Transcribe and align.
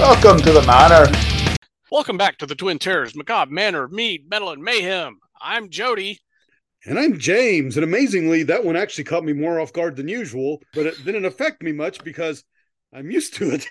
Welcome 0.00 0.38
to 0.38 0.52
the 0.52 0.62
manor. 0.62 1.12
Welcome 1.92 2.16
back 2.16 2.38
to 2.38 2.46
the 2.46 2.54
Twin 2.54 2.78
Terrors, 2.78 3.14
Macabre 3.14 3.52
Manor, 3.52 3.86
Mead, 3.86 4.30
Metal, 4.30 4.48
and 4.48 4.62
Mayhem. 4.62 5.18
I'm 5.42 5.68
Jody. 5.68 6.18
And 6.86 6.98
I'm 6.98 7.18
James. 7.18 7.76
And 7.76 7.84
amazingly, 7.84 8.42
that 8.44 8.64
one 8.64 8.76
actually 8.76 9.04
caught 9.04 9.24
me 9.24 9.34
more 9.34 9.60
off 9.60 9.74
guard 9.74 9.96
than 9.96 10.08
usual, 10.08 10.62
but 10.72 10.86
it 10.86 11.04
didn't 11.04 11.26
affect 11.26 11.62
me 11.62 11.72
much 11.72 12.02
because 12.02 12.42
I'm 12.94 13.10
used 13.10 13.34
to 13.34 13.50
it. 13.50 13.68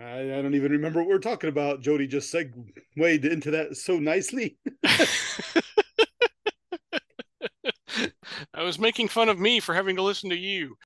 I, 0.00 0.18
I 0.18 0.42
don't 0.42 0.56
even 0.56 0.72
remember 0.72 0.98
what 0.98 1.08
we 1.08 1.14
are 1.14 1.20
talking 1.20 1.48
about. 1.48 1.80
Jody 1.80 2.08
just 2.08 2.28
segued 2.28 2.80
into 2.96 3.52
that 3.52 3.76
so 3.76 4.00
nicely. 4.00 4.58
I 8.52 8.64
was 8.64 8.80
making 8.80 9.06
fun 9.06 9.28
of 9.28 9.38
me 9.38 9.60
for 9.60 9.76
having 9.76 9.94
to 9.94 10.02
listen 10.02 10.28
to 10.30 10.36
you. 10.36 10.76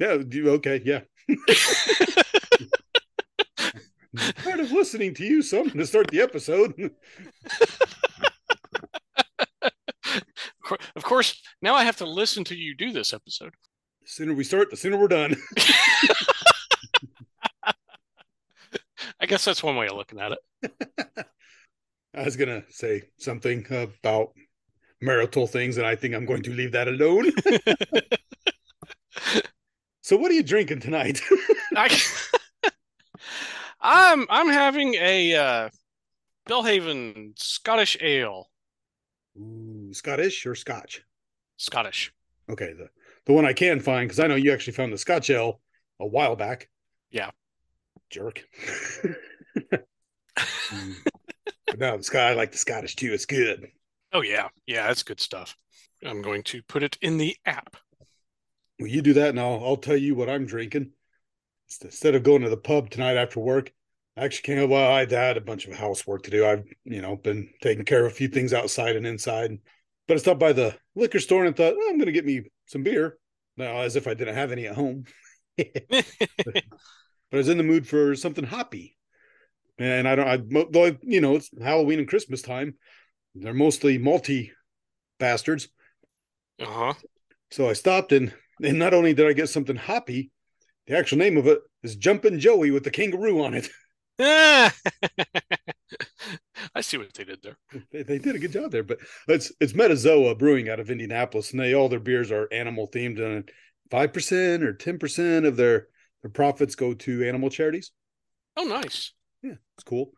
Yeah, 0.00 0.18
okay, 0.34 0.82
yeah. 0.84 1.02
Part 4.44 4.60
of 4.60 4.72
listening 4.72 5.14
to 5.14 5.24
you, 5.24 5.40
something 5.42 5.78
to 5.78 5.86
start 5.86 6.10
the 6.10 6.20
episode. 6.20 6.74
of 10.96 11.04
course, 11.04 11.40
now 11.62 11.74
I 11.74 11.84
have 11.84 11.96
to 11.98 12.06
listen 12.06 12.42
to 12.44 12.56
you 12.56 12.74
do 12.74 12.92
this 12.92 13.12
episode. 13.12 13.54
The 14.02 14.08
sooner 14.08 14.34
we 14.34 14.44
start, 14.44 14.70
the 14.70 14.76
sooner 14.76 14.96
we're 14.96 15.08
done. 15.08 15.36
I 19.20 19.26
guess 19.26 19.44
that's 19.44 19.62
one 19.62 19.76
way 19.76 19.86
of 19.86 19.96
looking 19.96 20.18
at 20.18 20.32
it. 20.32 20.38
I 22.14 22.24
was 22.24 22.36
gonna 22.36 22.64
say 22.70 23.02
something 23.18 23.64
about 23.70 24.32
marital 25.00 25.46
things, 25.46 25.76
and 25.76 25.86
I 25.86 25.94
think 25.94 26.14
I'm 26.14 26.26
going 26.26 26.42
to 26.42 26.52
leave 26.52 26.72
that 26.72 26.88
alone. 26.88 27.30
so, 30.02 30.16
what 30.16 30.32
are 30.32 30.34
you 30.34 30.42
drinking 30.42 30.80
tonight? 30.80 31.20
I, 31.76 31.96
I'm 33.80 34.26
I'm 34.28 34.48
having 34.48 34.94
a 34.94 35.34
uh, 35.34 35.68
Belhaven 36.48 37.38
Scottish 37.38 37.96
ale. 38.00 38.50
Ooh, 39.38 39.90
Scottish 39.92 40.44
or 40.46 40.54
Scotch? 40.54 41.02
Scottish. 41.56 42.12
Okay, 42.48 42.72
the 42.72 42.88
the 43.26 43.32
one 43.32 43.46
I 43.46 43.52
can 43.52 43.80
find 43.80 44.08
because 44.08 44.20
I 44.20 44.26
know 44.26 44.34
you 44.34 44.52
actually 44.52 44.74
found 44.74 44.92
the 44.92 44.98
Scotch 44.98 45.30
ale 45.30 45.60
a 45.98 46.06
while 46.06 46.36
back. 46.36 46.68
Yeah. 47.10 47.30
Jerk. 48.10 48.44
But 51.70 51.78
no, 51.78 51.96
the 51.96 52.02
Scott 52.02 52.22
I 52.22 52.34
like 52.34 52.52
the 52.52 52.58
Scottish 52.58 52.96
too. 52.96 53.12
It's 53.12 53.26
good. 53.26 53.68
Oh 54.12 54.22
yeah, 54.22 54.48
yeah, 54.66 54.88
that's 54.88 55.04
good 55.04 55.20
stuff. 55.20 55.56
I'm 56.04 56.20
going 56.22 56.42
to 56.44 56.62
put 56.62 56.82
it 56.82 56.98
in 57.00 57.16
the 57.16 57.36
app. 57.46 57.76
Well, 58.78 58.88
you 58.88 59.02
do 59.02 59.12
that, 59.14 59.30
and 59.30 59.40
I'll 59.40 59.62
I'll 59.64 59.76
tell 59.76 59.96
you 59.96 60.14
what 60.14 60.28
I'm 60.28 60.46
drinking. 60.46 60.90
Instead 61.82 62.14
of 62.14 62.22
going 62.22 62.42
to 62.42 62.48
the 62.48 62.56
pub 62.56 62.90
tonight 62.90 63.16
after 63.16 63.40
work, 63.40 63.72
I 64.16 64.24
actually 64.24 64.54
came. 64.54 64.68
Well, 64.68 64.92
I 64.92 65.06
had 65.06 65.36
a 65.36 65.40
bunch 65.40 65.66
of 65.66 65.74
housework 65.74 66.24
to 66.24 66.30
do. 66.30 66.46
I've 66.46 66.64
you 66.84 67.00
know 67.00 67.16
been 67.16 67.50
taking 67.62 67.84
care 67.84 68.04
of 68.04 68.12
a 68.12 68.14
few 68.14 68.28
things 68.28 68.52
outside 68.52 68.96
and 68.96 69.06
inside, 69.06 69.58
but 70.08 70.14
I 70.14 70.20
stopped 70.20 70.40
by 70.40 70.52
the 70.52 70.76
liquor 70.94 71.20
store 71.20 71.44
and 71.44 71.56
thought 71.56 71.74
oh, 71.76 71.88
I'm 71.88 71.96
going 71.96 72.06
to 72.06 72.12
get 72.12 72.26
me 72.26 72.42
some 72.66 72.82
beer. 72.82 73.18
Now, 73.56 73.78
as 73.80 73.96
if 73.96 74.06
I 74.06 74.14
didn't 74.14 74.34
have 74.34 74.52
any 74.52 74.66
at 74.66 74.74
home. 74.74 75.04
but, 75.56 75.68
but 76.44 76.64
I 77.32 77.36
was 77.36 77.48
in 77.48 77.58
the 77.58 77.64
mood 77.64 77.86
for 77.86 78.14
something 78.16 78.44
hoppy, 78.44 78.96
and 79.78 80.08
I 80.08 80.16
don't. 80.16 80.76
I 80.76 80.98
you 81.02 81.20
know 81.20 81.36
it's 81.36 81.50
Halloween 81.62 82.00
and 82.00 82.08
Christmas 82.08 82.42
time. 82.42 82.74
They're 83.34 83.54
mostly 83.54 83.96
multi 83.96 84.52
bastards. 85.18 85.68
Uh 86.60 86.66
huh. 86.66 86.94
So 87.52 87.68
I 87.68 87.74
stopped 87.74 88.12
and 88.12 88.34
and 88.62 88.78
not 88.78 88.92
only 88.92 89.14
did 89.14 89.26
I 89.26 89.32
get 89.32 89.48
something 89.48 89.76
hoppy, 89.76 90.30
the 90.90 90.98
actual 90.98 91.18
name 91.18 91.36
of 91.36 91.46
it 91.46 91.60
is 91.84 91.94
Jumpin' 91.94 92.40
Joey 92.40 92.72
with 92.72 92.82
the 92.82 92.90
kangaroo 92.90 93.44
on 93.44 93.54
it. 93.54 93.68
I 96.74 96.80
see 96.80 96.98
what 96.98 97.14
they 97.14 97.22
did 97.22 97.42
there. 97.42 97.56
They, 97.92 98.02
they, 98.02 98.18
did 98.18 98.34
a 98.34 98.40
good 98.40 98.50
job 98.50 98.72
there, 98.72 98.82
but 98.82 98.98
it's 99.28 99.52
it's 99.60 99.72
Metazoa 99.72 100.36
Brewing 100.36 100.68
out 100.68 100.80
of 100.80 100.90
Indianapolis, 100.90 101.52
and 101.52 101.60
they 101.60 101.74
all 101.74 101.88
their 101.88 102.00
beers 102.00 102.32
are 102.32 102.48
animal 102.52 102.88
themed, 102.88 103.20
and 103.20 103.48
five 103.88 104.12
percent 104.12 104.64
or 104.64 104.72
ten 104.72 104.98
percent 104.98 105.46
of 105.46 105.56
their 105.56 105.86
their 106.22 106.30
profits 106.30 106.74
go 106.74 106.92
to 106.92 107.26
animal 107.26 107.50
charities. 107.50 107.92
Oh, 108.56 108.64
nice. 108.64 109.12
Yeah, 109.42 109.54
it's 109.76 109.84
cool. 109.84 110.10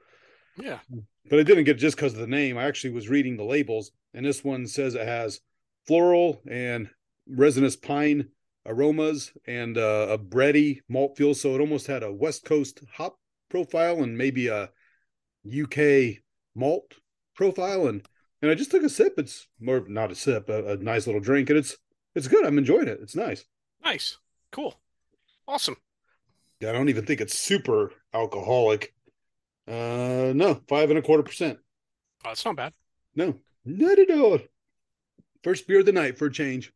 Yeah, 0.56 0.78
but 1.28 1.38
I 1.38 1.42
didn't 1.42 1.64
get 1.64 1.78
just 1.78 1.96
because 1.96 2.14
of 2.14 2.20
the 2.20 2.26
name. 2.26 2.56
I 2.56 2.64
actually 2.64 2.94
was 2.94 3.10
reading 3.10 3.36
the 3.36 3.44
labels, 3.44 3.92
and 4.14 4.24
this 4.24 4.42
one 4.42 4.66
says 4.66 4.94
it 4.94 5.06
has 5.06 5.40
floral 5.86 6.40
and 6.50 6.88
resinous 7.28 7.76
pine 7.76 8.30
aromas 8.66 9.32
and 9.46 9.76
uh, 9.76 10.06
a 10.10 10.18
bready 10.18 10.80
malt 10.88 11.16
feel. 11.16 11.34
So 11.34 11.54
it 11.54 11.60
almost 11.60 11.86
had 11.86 12.02
a 12.02 12.12
West 12.12 12.44
Coast 12.44 12.80
hop 12.94 13.18
profile 13.48 14.02
and 14.02 14.16
maybe 14.16 14.48
a 14.48 14.70
UK 15.46 16.18
malt 16.54 16.94
profile. 17.34 17.86
And 17.86 18.06
and 18.40 18.50
I 18.50 18.54
just 18.54 18.70
took 18.70 18.82
a 18.82 18.88
sip. 18.88 19.14
It's 19.18 19.46
more 19.60 19.84
not 19.88 20.10
a 20.10 20.14
sip, 20.14 20.48
a, 20.48 20.72
a 20.72 20.76
nice 20.76 21.06
little 21.06 21.20
drink, 21.20 21.48
and 21.48 21.58
it's 21.58 21.76
it's 22.14 22.28
good. 22.28 22.44
I'm 22.44 22.58
enjoying 22.58 22.88
it. 22.88 22.98
It's 23.00 23.16
nice. 23.16 23.44
Nice, 23.84 24.18
cool, 24.50 24.80
awesome. 25.46 25.76
Yeah, 26.60 26.70
I 26.70 26.72
don't 26.72 26.88
even 26.88 27.06
think 27.06 27.20
it's 27.20 27.38
super 27.38 27.92
alcoholic. 28.12 28.94
Uh, 29.66 30.32
no, 30.34 30.60
five 30.68 30.90
and 30.90 30.98
a 30.98 31.02
quarter 31.02 31.22
percent. 31.22 31.58
Oh, 32.24 32.30
that's 32.30 32.44
not 32.44 32.56
bad. 32.56 32.72
No, 33.14 33.36
not 33.64 33.98
at 33.98 34.10
all. 34.10 34.38
First 35.42 35.66
beer 35.66 35.80
of 35.80 35.86
the 35.86 35.92
night 35.92 36.18
for 36.18 36.26
a 36.26 36.32
change. 36.32 36.72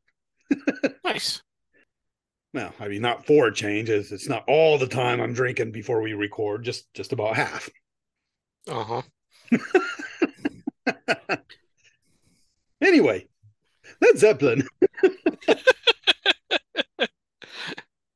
nice. 1.04 1.42
Well, 2.56 2.72
I 2.80 2.88
mean, 2.88 3.02
not 3.02 3.26
for 3.26 3.48
a 3.48 3.52
change. 3.52 3.90
It's, 3.90 4.10
it's 4.12 4.30
not 4.30 4.42
all 4.48 4.78
the 4.78 4.86
time 4.86 5.20
I'm 5.20 5.34
drinking 5.34 5.72
before 5.72 6.00
we 6.00 6.14
record. 6.14 6.64
Just 6.64 6.90
just 6.94 7.12
about 7.12 7.36
half. 7.36 7.68
Uh 8.66 9.02
huh. 9.52 11.36
anyway, 12.80 13.28
Led 14.00 14.16
Zeppelin. 14.16 14.66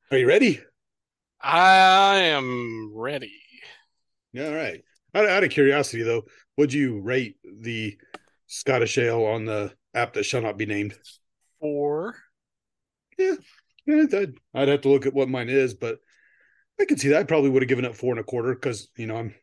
Are 0.09 0.17
you 0.17 0.27
ready? 0.27 0.59
I 1.39 2.15
am 2.15 2.93
ready. 2.95 3.43
Yeah, 4.33 4.47
all 4.47 4.55
right. 4.55 4.83
Out, 5.13 5.29
out 5.29 5.43
of 5.43 5.51
curiosity, 5.51 6.01
though, 6.01 6.23
would 6.57 6.73
you 6.73 6.99
rate 6.99 7.35
the 7.43 7.95
Scottish 8.47 8.97
ale 8.97 9.23
on 9.23 9.45
the 9.45 9.71
app 9.93 10.13
that 10.13 10.23
shall 10.23 10.41
not 10.41 10.57
be 10.57 10.65
named? 10.65 10.97
Four. 11.59 12.15
Yeah 13.19 13.35
I'd, 13.93 14.33
I'd 14.53 14.67
have 14.67 14.81
to 14.81 14.89
look 14.89 15.05
at 15.05 15.13
what 15.13 15.29
mine 15.29 15.49
is, 15.49 15.73
but 15.73 15.99
I 16.79 16.85
can 16.85 16.97
see 16.97 17.09
that. 17.09 17.19
I 17.19 17.23
probably 17.23 17.49
would 17.49 17.61
have 17.61 17.69
given 17.69 17.85
it 17.85 17.95
four 17.95 18.11
and 18.11 18.19
a 18.19 18.23
quarter 18.23 18.53
because 18.53 18.89
you 18.95 19.07
know 19.07 19.17
I'm 19.17 19.35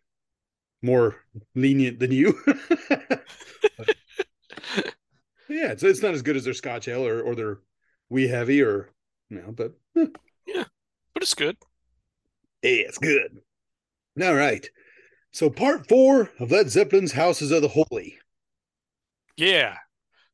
more 0.82 1.16
lenient 1.54 1.98
than 1.98 2.12
you. 2.12 2.38
yeah, 5.48 5.72
it's 5.72 5.82
it's 5.82 6.03
not 6.03 6.14
as 6.14 6.22
good 6.22 6.37
as 6.37 6.44
their 6.44 6.54
Scotch 6.54 6.88
ale 6.88 7.06
or 7.06 7.22
or 7.22 7.34
their 7.34 7.60
wee 8.08 8.28
heavy 8.28 8.62
or 8.62 8.91
you 9.31 9.41
know, 9.41 9.53
but 9.53 9.72
eh. 9.97 10.06
yeah, 10.47 10.64
but 11.14 11.22
it's 11.22 11.34
good. 11.34 11.56
Yeah, 12.62 12.70
it's 12.70 12.98
good. 12.98 13.41
All 14.20 14.34
right. 14.34 14.69
So, 15.32 15.50
part 15.50 15.87
four 15.88 16.31
of 16.41 16.50
Led 16.50 16.70
Zeppelin's 16.70 17.12
Houses 17.12 17.53
of 17.53 17.62
the 17.62 17.69
Holy. 17.69 18.19
Yeah. 19.37 19.76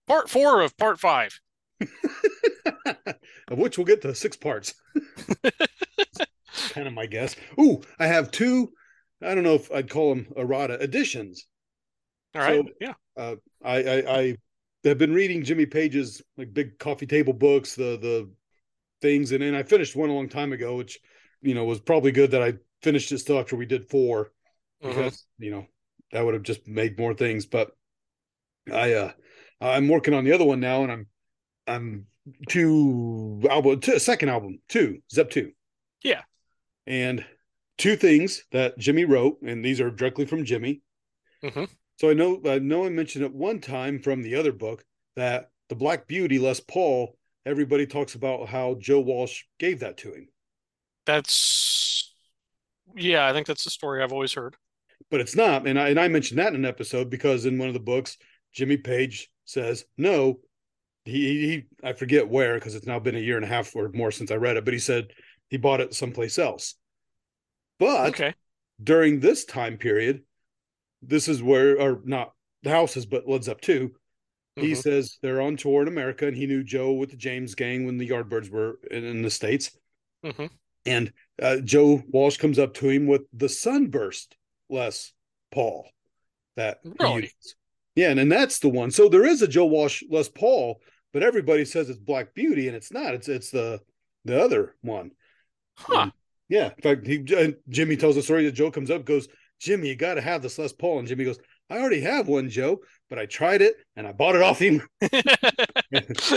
Part 0.07 0.31
four 0.31 0.63
of 0.63 0.77
part 0.77 1.01
five. 1.01 1.41
of 3.49 3.59
which 3.59 3.79
we'll 3.79 3.87
get 3.87 4.03
to 4.03 4.15
six 4.15 4.37
parts. 4.37 4.75
kind 6.71 6.87
of 6.87 6.93
my 6.93 7.07
guess. 7.07 7.37
Ooh, 7.61 7.83
I 7.99 8.07
have 8.07 8.31
two, 8.31 8.73
I 9.23 9.35
don't 9.35 9.45
know 9.45 9.55
if 9.55 9.71
I'd 9.71 9.91
call 9.91 10.15
them 10.15 10.27
errata 10.37 10.79
additions. 10.81 11.47
All 12.35 12.43
right. 12.43 12.65
So, 12.65 12.73
yeah. 12.81 12.95
Uh, 13.17 13.37
I, 13.65 13.77
I, 13.83 14.19
I 14.19 14.37
have 14.85 14.99
been 14.99 15.15
reading 15.15 15.45
Jimmy 15.45 15.67
Page's 15.67 16.23
like 16.37 16.53
big 16.53 16.79
coffee 16.79 17.07
table 17.07 17.33
books, 17.33 17.75
the 17.75 17.99
the 18.01 18.31
things, 19.01 19.33
and 19.33 19.43
then 19.43 19.55
I 19.55 19.63
finished 19.63 19.97
one 19.97 20.11
a 20.11 20.15
long 20.15 20.29
time 20.29 20.53
ago, 20.53 20.77
which 20.77 20.99
you 21.43 21.55
know 21.55 21.65
was 21.65 21.81
probably 21.81 22.13
good 22.13 22.33
that 22.33 22.43
I 22.43 22.55
finished 22.83 23.13
it 23.13 23.19
still 23.19 23.39
after 23.39 23.57
we 23.57 23.67
did 23.67 23.89
4 23.89 24.25
mm-hmm. 24.25 24.89
because 24.89 25.27
you 25.39 25.51
know 25.51 25.67
that 26.13 26.25
would 26.25 26.35
have 26.35 26.43
just 26.43 26.67
made 26.67 26.99
more 26.99 27.15
things. 27.15 27.47
But 27.47 27.71
I 28.73 28.95
uh 28.95 29.13
I'm 29.61 29.89
working 29.89 30.15
on 30.15 30.25
the 30.25 30.33
other 30.33 30.45
one 30.45 30.61
now, 30.61 30.83
and 30.83 30.93
I'm 30.93 31.07
I'm 31.67 32.07
two 32.49 33.43
album 33.51 33.81
two, 33.81 33.99
second 33.99 34.29
album 34.29 34.61
two 34.69 35.01
Zep 35.13 35.31
two. 35.31 35.53
Yeah, 36.03 36.23
and 36.87 37.25
two 37.79 37.97
things 37.97 38.45
that 38.53 38.79
Jimmy 38.79 39.05
wrote, 39.05 39.41
and 39.43 39.65
these 39.65 39.81
are 39.81 39.91
directly 39.91 40.27
from 40.27 40.45
Jimmy. 40.45 40.83
Mm-hmm. 41.43 41.65
So 41.99 42.11
I 42.11 42.15
know 42.15 42.41
I 42.47 42.59
know 42.59 42.85
I 42.85 42.89
mentioned 42.89 43.25
at 43.25 43.35
one 43.35 43.61
time 43.61 44.01
from 44.01 44.23
the 44.23 44.37
other 44.37 44.53
book 44.53 44.85
that 45.17 45.51
the 45.69 45.75
Black 45.75 46.07
Beauty 46.07 46.39
Les 46.39 46.61
Paul. 46.61 47.17
Everybody 47.47 47.87
talks 47.87 48.15
about 48.15 48.49
how 48.49 48.77
Joe 48.81 49.01
Walsh 49.01 49.43
gave 49.59 49.81
that 49.81 49.99
to 49.99 50.15
him. 50.15 50.29
That's 51.05 52.15
yeah, 52.97 53.27
I 53.27 53.33
think 53.33 53.47
that's 53.47 53.65
the 53.65 53.71
story 53.71 54.03
I've 54.03 54.13
always 54.13 54.33
heard. 54.33 54.57
But 55.11 55.21
it's 55.21 55.37
not, 55.37 55.67
and 55.67 55.79
I 55.79 55.91
and 55.91 56.01
I 56.01 56.09
mentioned 56.09 56.39
that 56.39 56.49
in 56.49 56.55
an 56.55 56.65
episode 56.65 57.11
because 57.11 57.45
in 57.45 57.59
one 57.59 57.69
of 57.69 57.75
the 57.75 57.81
books, 57.81 58.17
Jimmy 58.53 58.77
Page 58.77 59.31
says 59.45 59.85
no. 59.99 60.41
He, 61.05 61.47
he 61.47 61.65
I 61.83 61.93
forget 61.93 62.29
where 62.29 62.55
because 62.55 62.75
it's 62.75 62.87
now 62.87 62.99
been 62.99 63.17
a 63.17 63.21
year 63.21 63.37
and 63.37 63.45
a 63.45 63.49
half 63.49 63.75
or 63.77 63.91
more 63.93 64.11
since 64.11 64.31
I 64.31 64.37
read 64.37 64.57
it, 64.57 64.65
but 64.65 64.75
he 64.75 64.81
said 64.81 65.09
he 65.51 65.57
bought 65.59 65.81
it 65.81 65.95
someplace 65.95 66.39
else. 66.39 66.77
But 67.79 68.11
okay. 68.11 68.35
during 68.83 69.21
this 69.21 69.45
time 69.45 69.77
period, 69.77 70.23
this 71.03 71.29
is 71.29 71.43
where, 71.43 71.79
or 71.79 72.01
not 72.05 72.33
the 72.63 72.71
houses, 72.71 73.05
but 73.05 73.29
Led 73.29 73.45
Zepp 73.45 73.61
2, 73.61 73.93
he 74.57 74.73
Mhm. 74.73 74.77
says 74.83 75.19
they're 75.21 75.43
on 75.43 75.57
tour 75.57 75.83
in 75.83 75.89
America, 75.89 76.27
and 76.27 76.37
he 76.37 76.47
knew 76.47 76.63
Joe 76.63 76.93
with 76.93 77.11
the 77.11 77.17
James 77.17 77.55
Gang 77.55 77.85
when 77.85 77.99
the 77.99 78.09
Yardbirds 78.09 78.49
were 78.49 78.79
in, 78.91 79.05
in 79.05 79.23
the 79.23 79.31
States. 79.31 79.77
Mhm. 80.25 80.49
And 80.87 81.13
uh, 81.43 81.59
Joe 81.59 82.03
Walsh 82.09 82.37
comes 82.39 82.59
up 82.59 82.75
to 82.75 82.89
him 82.89 83.07
with 83.07 83.23
the 83.33 83.49
Sunburst 83.49 84.37
Les 84.71 85.13
Paul 85.51 85.89
that 86.57 86.79
Really? 87.01 87.31
Yeah, 87.97 88.11
and, 88.11 88.21
and 88.21 88.31
that's 88.33 88.61
the 88.61 88.69
one. 88.69 88.91
So 88.91 89.09
there 89.09 89.27
is 89.27 89.43
a 89.43 89.49
Joe 89.49 89.67
Walsh 89.67 90.03
Les 90.09 90.29
Paul, 90.29 90.81
but 91.15 91.23
everybody 91.23 91.65
says 91.65 91.89
it's 91.89 91.99
Black 91.99 92.35
Beauty, 92.35 92.67
and 92.67 92.77
it's 92.77 92.93
not. 92.93 93.15
It's 93.15 93.29
it's 93.29 93.51
the 93.51 93.81
the 94.27 94.43
other 94.43 94.75
one. 94.83 95.13
Huh. 95.79 96.01
And, 96.01 96.13
yeah, 96.49 96.73
in 96.77 96.83
fact, 96.83 97.07
he 97.07 97.25
Jimmy 97.71 97.97
tells 97.97 98.17
the 98.17 98.23
story 98.23 98.45
that 98.45 98.53
Joe 98.53 98.71
comes 98.71 98.91
up, 98.91 99.07
goes, 99.07 99.29
Jimmy, 99.61 99.89
you 99.89 99.97
got 99.97 100.15
to 100.15 100.21
have 100.21 100.43
this 100.43 100.59
Les 100.59 100.73
Paul, 100.73 100.99
and 100.99 101.09
Jimmy 101.09 101.25
goes, 101.25 101.39
I 101.71 101.79
already 101.79 102.01
have 102.01 102.29
one, 102.29 102.51
Joe, 102.51 102.81
but 103.09 103.19
I 103.19 103.27
tried 103.27 103.63
it 103.63 103.77
and 103.97 104.07
I 104.07 104.13
bought 104.13 104.35
it 104.35 104.43
off 104.43 104.59
him, 104.59 104.87
and 105.01 105.13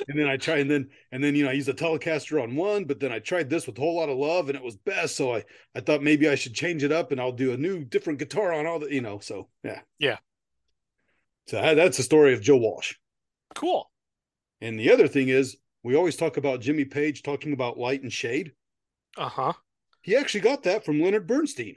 then 0.08 0.30
I 0.30 0.38
tried, 0.38 0.60
and 0.60 0.72
then 0.72 0.90
and 1.12 1.24
then 1.24 1.36
you 1.36 1.44
know 1.44 1.50
I 1.50 1.54
used 1.54 1.70
a 1.70 1.74
Telecaster 1.74 2.42
on 2.42 2.56
one, 2.56 2.86
but 2.86 3.00
then 3.00 3.12
I 3.12 3.20
tried 3.20 3.50
this 3.50 3.66
with 3.66 3.78
a 3.80 3.82
whole 3.82 3.98
lot 3.98 4.10
of 4.10 4.18
love, 4.18 4.48
and 4.48 4.56
it 4.56 4.64
was 4.64 4.78
best. 4.78 5.16
So 5.16 5.36
I 5.36 5.44
I 5.76 5.82
thought 5.82 6.04
maybe 6.04 6.30
I 6.30 6.36
should 6.36 6.54
change 6.54 6.84
it 6.84 6.92
up, 6.92 7.12
and 7.12 7.20
I'll 7.20 7.32
do 7.32 7.52
a 7.52 7.58
new 7.58 7.84
different 7.84 8.20
guitar 8.20 8.54
on 8.54 8.68
all 8.68 8.80
the 8.80 8.94
you 8.94 9.02
know. 9.02 9.18
So 9.20 9.50
yeah, 9.64 9.82
Yeah. 9.98 10.18
So 11.48 11.62
that's 11.62 11.98
the 11.98 12.04
story 12.04 12.34
of 12.34 12.42
Joe 12.42 12.58
Walsh. 12.58 12.94
cool. 13.56 13.90
And 14.62 14.80
the 14.80 14.92
other 14.92 15.08
thing 15.08 15.30
is, 15.30 15.58
we 15.84 15.96
always 15.96 16.16
talk 16.16 16.38
about 16.38 16.62
Jimmy 16.62 16.86
Page 16.86 17.24
talking 17.24 17.54
about 17.54 17.78
light 17.78 18.02
and 18.04 18.12
shade. 18.12 18.54
Uh 19.18 19.30
huh. 19.30 19.54
He 20.02 20.16
actually 20.16 20.42
got 20.42 20.64
that 20.64 20.84
from 20.84 21.00
Leonard 21.00 21.28
Bernstein. 21.28 21.76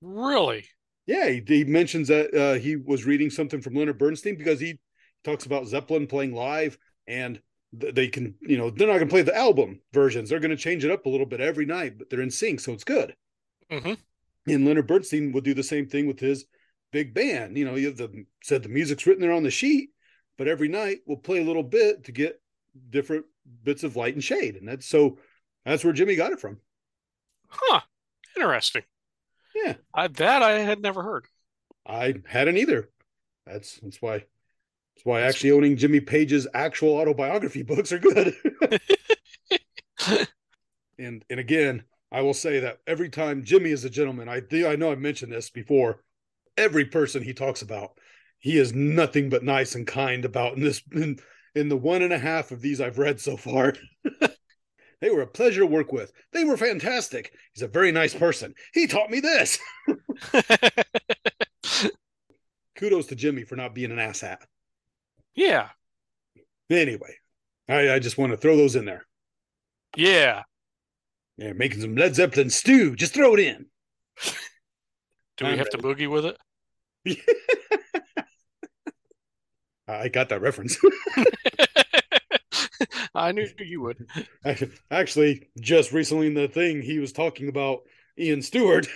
Really? 0.00 0.70
Yeah, 1.06 1.28
he, 1.28 1.42
he 1.46 1.64
mentions 1.64 2.08
that 2.08 2.34
uh, 2.34 2.54
he 2.58 2.76
was 2.76 3.04
reading 3.04 3.30
something 3.30 3.60
from 3.60 3.74
Leonard 3.74 3.98
Bernstein 3.98 4.36
because 4.36 4.58
he 4.58 4.78
talks 5.24 5.46
about 5.46 5.66
Zeppelin 5.66 6.06
playing 6.06 6.34
live 6.34 6.78
and 7.06 7.40
th- 7.80 7.94
they 7.94 8.08
can, 8.08 8.34
you 8.40 8.58
know, 8.58 8.70
they're 8.70 8.88
not 8.88 8.94
going 8.94 9.08
to 9.08 9.12
play 9.12 9.22
the 9.22 9.36
album 9.36 9.80
versions. 9.92 10.28
They're 10.28 10.40
going 10.40 10.50
to 10.50 10.56
change 10.56 10.84
it 10.84 10.90
up 10.90 11.06
a 11.06 11.08
little 11.08 11.26
bit 11.26 11.40
every 11.40 11.66
night, 11.66 11.98
but 11.98 12.10
they're 12.10 12.22
in 12.22 12.30
sync, 12.30 12.60
so 12.60 12.72
it's 12.72 12.84
good. 12.84 13.14
hmm 13.70 13.94
And 14.46 14.64
Leonard 14.64 14.86
Bernstein 14.86 15.32
would 15.32 15.44
do 15.44 15.54
the 15.54 15.62
same 15.62 15.86
thing 15.86 16.06
with 16.06 16.20
his 16.20 16.46
big 16.92 17.14
band. 17.14 17.56
You 17.56 17.64
know, 17.64 17.74
you 17.74 17.88
have 17.88 17.96
the 17.96 18.24
said 18.42 18.62
the 18.62 18.68
music's 18.68 19.06
written 19.06 19.22
there 19.22 19.32
on 19.32 19.42
the 19.42 19.50
sheet, 19.50 19.90
but 20.38 20.48
every 20.48 20.68
night 20.68 20.98
we'll 21.06 21.16
play 21.16 21.40
a 21.40 21.44
little 21.44 21.62
bit 21.62 22.04
to 22.04 22.12
get 22.12 22.40
different 22.90 23.24
bits 23.62 23.84
of 23.84 23.96
light 23.96 24.14
and 24.14 24.24
shade, 24.24 24.56
and 24.56 24.68
that's 24.68 24.86
so 24.86 25.18
that's 25.64 25.84
where 25.84 25.92
Jimmy 25.92 26.16
got 26.16 26.32
it 26.32 26.40
from. 26.40 26.58
Huh. 27.48 27.80
Interesting. 28.36 28.82
Yeah. 29.54 29.74
I, 29.94 30.08
that 30.08 30.42
I 30.42 30.58
had 30.58 30.80
never 30.82 31.02
heard. 31.02 31.26
I 31.86 32.14
hadn't 32.26 32.58
either. 32.58 32.90
That's 33.46 33.76
that's 33.80 34.02
why 34.02 34.18
that's 34.18 35.04
why 35.04 35.20
That's- 35.20 35.36
actually 35.36 35.52
owning 35.52 35.76
Jimmy 35.76 36.00
Page's 36.00 36.46
actual 36.52 36.96
autobiography 36.96 37.62
books 37.64 37.92
are 37.92 37.98
good. 37.98 38.34
and 40.98 41.24
and 41.30 41.40
again, 41.40 41.84
I 42.12 42.22
will 42.22 42.34
say 42.34 42.60
that 42.60 42.78
every 42.86 43.08
time 43.08 43.44
Jimmy 43.44 43.70
is 43.70 43.84
a 43.84 43.90
gentleman, 43.90 44.28
I 44.28 44.40
think 44.40 44.66
I 44.66 44.76
know 44.76 44.92
I 44.92 44.96
mentioned 44.96 45.32
this 45.32 45.50
before. 45.50 46.02
Every 46.56 46.86
person 46.86 47.22
he 47.22 47.34
talks 47.34 47.60
about, 47.62 47.98
he 48.46 48.58
is 48.58 48.72
nothing 48.72 49.28
but 49.28 49.42
nice 49.42 49.74
and 49.74 49.88
kind 49.88 50.24
about. 50.24 50.54
In 50.54 50.62
this, 50.62 50.80
in, 50.92 51.18
in 51.56 51.68
the 51.68 51.76
one 51.76 52.00
and 52.02 52.12
a 52.12 52.18
half 52.18 52.52
of 52.52 52.60
these 52.60 52.80
I've 52.80 52.96
read 52.96 53.20
so 53.20 53.36
far, 53.36 53.74
they 55.00 55.10
were 55.10 55.22
a 55.22 55.26
pleasure 55.26 55.62
to 55.62 55.66
work 55.66 55.90
with. 55.90 56.12
They 56.32 56.44
were 56.44 56.56
fantastic. 56.56 57.32
He's 57.52 57.64
a 57.64 57.66
very 57.66 57.90
nice 57.90 58.14
person. 58.14 58.54
He 58.72 58.86
taught 58.86 59.10
me 59.10 59.18
this. 59.18 59.58
Kudos 62.76 63.06
to 63.06 63.16
Jimmy 63.16 63.42
for 63.42 63.56
not 63.56 63.74
being 63.74 63.90
an 63.90 63.98
asshat. 63.98 64.36
yeah. 65.34 65.70
Anyway, 66.70 67.16
I, 67.68 67.94
I 67.94 67.98
just 67.98 68.16
want 68.16 68.30
to 68.30 68.36
throw 68.36 68.56
those 68.56 68.76
in 68.76 68.84
there. 68.84 69.06
Yeah. 69.96 70.44
Yeah, 71.36 71.52
making 71.52 71.80
some 71.80 71.96
Led 71.96 72.14
Zeppelin 72.14 72.50
stew. 72.50 72.94
Just 72.94 73.12
throw 73.12 73.34
it 73.34 73.40
in. 73.40 73.66
Do 75.36 75.46
we 75.46 75.50
I'm 75.50 75.58
have 75.58 75.70
to 75.70 75.78
boogie 75.78 76.08
with 76.08 76.26
it? 76.26 76.36
I 79.88 80.08
got 80.08 80.28
that 80.30 80.40
reference. 80.40 80.78
I 83.14 83.32
knew 83.32 83.46
you 83.58 83.80
would. 83.82 84.06
Actually, 84.90 85.48
just 85.60 85.92
recently 85.92 86.26
in 86.26 86.34
the 86.34 86.48
thing, 86.48 86.82
he 86.82 86.98
was 86.98 87.12
talking 87.12 87.48
about 87.48 87.80
Ian 88.18 88.42
Stewart. 88.42 88.88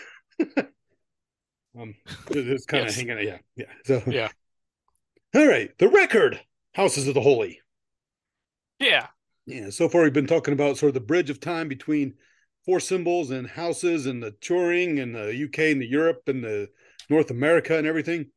um, 1.79 1.95
it- 2.31 2.49
it's 2.49 2.67
kind 2.67 2.83
of 2.83 2.89
Yes. 2.89 2.97
hanging. 2.97 3.27
Yeah, 3.27 3.39
yeah. 3.57 3.73
So 3.85 4.03
Yeah. 4.07 4.29
All 5.35 5.47
right, 5.47 5.71
the 5.79 5.89
record, 5.89 6.41
Houses 6.75 7.07
of 7.09 7.15
the 7.15 7.21
Holy. 7.21 7.61
Yeah. 8.79 9.07
Yeah, 9.47 9.71
so 9.71 9.89
far 9.89 10.03
we've 10.03 10.13
been 10.13 10.27
talking 10.27 10.55
about 10.55 10.77
sort 10.79 10.89
of 10.91 10.95
the 10.95 11.01
bridge 11.01 11.31
of 11.31 11.41
time 11.41 11.69
between 11.69 12.15
four 12.65 12.79
symbols 12.81 13.31
and 13.31 13.49
houses 13.49 14.07
and 14.07 14.23
the 14.23 14.33
touring 14.33 14.99
and 14.99 15.15
the 15.15 15.45
UK 15.45 15.71
and 15.73 15.81
the 15.81 15.87
Europe 15.87 16.23
and 16.27 16.45
the 16.45 16.69
North 17.09 17.31
America 17.31 17.77
and 17.79 17.87
everything. 17.87 18.31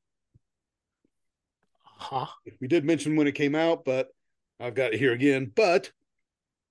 Huh. 2.03 2.27
We 2.59 2.67
did 2.67 2.83
mention 2.83 3.15
when 3.15 3.27
it 3.27 3.35
came 3.35 3.55
out, 3.55 3.85
but 3.85 4.09
I've 4.59 4.75
got 4.75 4.93
it 4.93 4.99
here 4.99 5.13
again. 5.13 5.49
But 5.55 5.89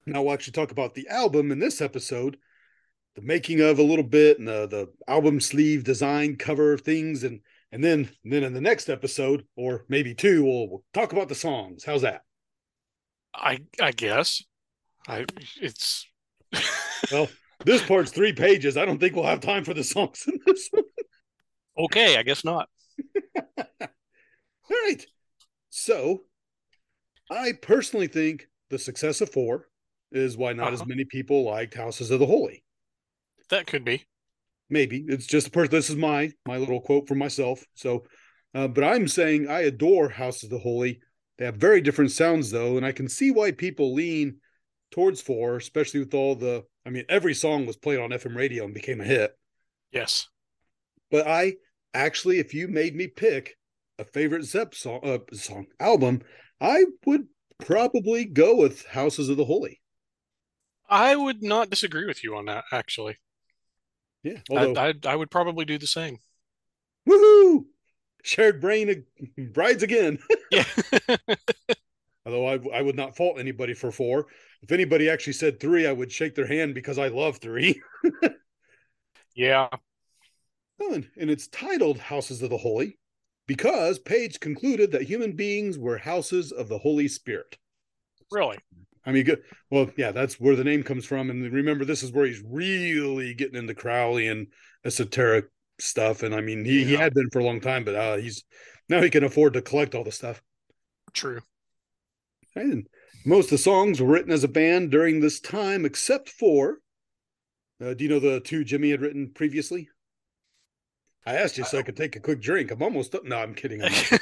now 0.04 0.22
we'll 0.22 0.34
actually 0.34 0.52
talk 0.52 0.72
about 0.72 0.94
the 0.94 1.08
album 1.08 1.50
in 1.50 1.58
this 1.58 1.80
episode, 1.80 2.36
the 3.14 3.22
making 3.22 3.62
of 3.62 3.78
a 3.78 3.82
little 3.82 4.04
bit 4.04 4.38
and 4.38 4.46
the, 4.46 4.66
the 4.66 4.92
album 5.08 5.40
sleeve 5.40 5.84
design 5.84 6.36
cover 6.36 6.76
things. 6.76 7.24
And 7.24 7.40
and 7.72 7.82
then 7.82 8.10
then 8.24 8.44
in 8.44 8.52
the 8.52 8.60
next 8.60 8.90
episode, 8.90 9.46
or 9.56 9.86
maybe 9.88 10.14
two, 10.14 10.44
we'll, 10.44 10.68
we'll 10.68 10.84
talk 10.92 11.12
about 11.12 11.30
the 11.30 11.34
songs. 11.34 11.82
How's 11.82 12.02
that? 12.02 12.24
I 13.34 13.60
I 13.80 13.92
guess. 13.92 14.42
I 15.08 15.24
it's 15.62 16.06
Well, 17.10 17.30
this 17.64 17.82
part's 17.82 18.10
three 18.10 18.34
pages. 18.34 18.76
I 18.76 18.84
don't 18.84 18.98
think 18.98 19.16
we'll 19.16 19.24
have 19.24 19.40
time 19.40 19.64
for 19.64 19.72
the 19.72 19.82
songs 19.84 20.24
in 20.26 20.38
this 20.44 20.68
one. 20.70 20.84
okay, 21.86 22.18
I 22.18 22.22
guess 22.22 22.44
not. 22.44 22.68
All 23.58 23.66
right. 24.70 25.06
So 25.74 26.24
I 27.30 27.52
personally 27.54 28.06
think 28.06 28.46
the 28.68 28.78
success 28.78 29.22
of 29.22 29.30
four 29.30 29.68
is 30.12 30.36
why 30.36 30.52
not 30.52 30.74
as 30.74 30.80
Uh-huh. 30.80 30.88
many 30.88 31.06
people 31.06 31.44
liked 31.44 31.72
Houses 31.72 32.10
of 32.10 32.20
the 32.20 32.26
Holy. 32.26 32.62
That 33.48 33.66
could 33.66 33.82
be. 33.82 34.04
Maybe 34.68 35.02
it's 35.08 35.26
just 35.26 35.46
a 35.48 35.50
per- 35.50 35.66
this 35.66 35.88
is 35.88 35.96
my 35.96 36.30
my 36.46 36.58
little 36.58 36.80
quote 36.82 37.08
for 37.08 37.14
myself. 37.14 37.64
So, 37.74 38.06
uh, 38.54 38.68
but 38.68 38.84
I'm 38.84 39.08
saying 39.08 39.48
I 39.48 39.62
adore 39.62 40.10
Houses 40.10 40.44
of 40.44 40.50
the 40.50 40.58
Holy. 40.58 41.00
They 41.38 41.46
have 41.46 41.56
very 41.56 41.80
different 41.80 42.10
sounds 42.10 42.50
though, 42.50 42.76
and 42.76 42.84
I 42.84 42.92
can 42.92 43.08
see 43.08 43.30
why 43.30 43.52
people 43.52 43.94
lean 43.94 44.40
towards 44.90 45.22
four, 45.22 45.56
especially 45.56 46.00
with 46.00 46.12
all 46.12 46.34
the. 46.34 46.64
I 46.84 46.90
mean, 46.90 47.06
every 47.08 47.32
song 47.32 47.64
was 47.64 47.78
played 47.78 47.98
on 47.98 48.10
FM 48.12 48.36
radio 48.36 48.66
and 48.66 48.74
became 48.74 49.00
a 49.00 49.04
hit. 49.04 49.34
Yes. 49.90 50.28
But 51.10 51.26
I 51.26 51.54
actually, 51.94 52.40
if 52.40 52.52
you 52.52 52.68
made 52.68 52.94
me 52.94 53.06
pick 53.06 53.56
a 53.98 54.04
favorite 54.04 54.44
Zep 54.44 54.74
song, 54.74 55.00
uh, 55.02 55.18
song 55.32 55.66
album, 55.80 56.22
I 56.60 56.84
would 57.06 57.26
probably 57.64 58.24
go 58.24 58.56
with 58.56 58.86
Houses 58.86 59.28
of 59.28 59.36
the 59.36 59.44
Holy. 59.44 59.80
I 60.88 61.16
would 61.16 61.42
not 61.42 61.70
disagree 61.70 62.06
with 62.06 62.22
you 62.22 62.36
on 62.36 62.46
that, 62.46 62.64
actually. 62.72 63.16
Yeah, 64.22 64.38
I, 64.50 64.66
although 64.66 64.80
I 64.80 64.94
I 65.04 65.16
would 65.16 65.30
probably 65.30 65.64
do 65.64 65.78
the 65.78 65.86
same. 65.86 66.18
woohoo, 67.08 67.64
shared 68.22 68.60
brain 68.60 69.04
brides 69.52 69.82
again. 69.82 70.18
Yeah. 70.50 70.64
Although 72.26 72.46
I, 72.46 72.58
I 72.74 72.82
would 72.82 72.94
not 72.94 73.16
fault 73.16 73.38
anybody 73.38 73.74
for 73.74 73.90
four. 73.90 74.26
If 74.62 74.70
anybody 74.70 75.08
actually 75.08 75.32
said 75.32 75.58
three, 75.58 75.86
I 75.86 75.92
would 75.92 76.12
shake 76.12 76.34
their 76.34 76.46
hand 76.46 76.74
because 76.74 76.98
I 76.98 77.08
love 77.08 77.38
three. 77.38 77.80
yeah. 79.34 79.68
And 80.78 81.06
it's 81.16 81.48
titled 81.48 81.98
Houses 81.98 82.42
of 82.42 82.50
the 82.50 82.58
Holy 82.58 82.98
because 83.46 83.98
Page 83.98 84.40
concluded 84.40 84.92
that 84.92 85.02
human 85.02 85.32
beings 85.32 85.78
were 85.78 85.98
houses 85.98 86.52
of 86.52 86.68
the 86.68 86.78
Holy 86.78 87.08
Spirit. 87.08 87.58
Really. 88.30 88.58
I 89.04 89.12
mean, 89.12 89.24
good. 89.24 89.42
Well, 89.70 89.90
yeah, 89.96 90.12
that's 90.12 90.38
where 90.38 90.56
the 90.56 90.64
name 90.64 90.82
comes 90.82 91.04
from. 91.04 91.28
And 91.30 91.52
remember, 91.52 91.84
this 91.84 92.02
is 92.02 92.12
where 92.12 92.26
he's 92.26 92.42
really 92.46 93.34
getting 93.34 93.56
into 93.56 93.74
Crowley 93.74 94.28
and 94.28 94.46
esoteric 94.84 95.46
stuff. 95.78 96.22
And 96.22 96.34
I 96.34 96.40
mean, 96.40 96.64
he, 96.64 96.84
he 96.84 96.94
had 96.94 97.14
been 97.14 97.30
for 97.30 97.40
a 97.40 97.44
long 97.44 97.60
time, 97.60 97.84
but 97.84 97.94
uh, 97.94 98.16
he's 98.16 98.44
now 98.88 99.02
he 99.02 99.10
can 99.10 99.24
afford 99.24 99.54
to 99.54 99.62
collect 99.62 99.94
all 99.94 100.04
the 100.04 100.12
stuff. 100.12 100.40
True. 101.12 101.40
And 102.54 102.86
most 103.24 103.46
of 103.46 103.50
the 103.50 103.58
songs 103.58 104.00
were 104.00 104.08
written 104.08 104.32
as 104.32 104.44
a 104.44 104.48
band 104.48 104.90
during 104.90 105.20
this 105.20 105.40
time, 105.40 105.84
except 105.84 106.28
for. 106.28 106.78
Uh, 107.82 107.94
do 107.94 108.04
you 108.04 108.10
know 108.10 108.20
the 108.20 108.38
two 108.40 108.62
Jimmy 108.62 108.90
had 108.90 109.00
written 109.00 109.32
previously? 109.34 109.88
I 111.24 111.34
asked 111.34 111.56
you 111.56 111.64
so 111.64 111.78
I 111.78 111.82
could 111.82 111.96
take 111.96 112.16
a 112.16 112.20
quick 112.20 112.40
drink. 112.40 112.70
I'm 112.70 112.82
almost 112.82 113.14
up. 113.14 113.24
No, 113.24 113.36
I'm 113.36 113.54
kidding. 113.54 113.82
I'm 113.82 113.92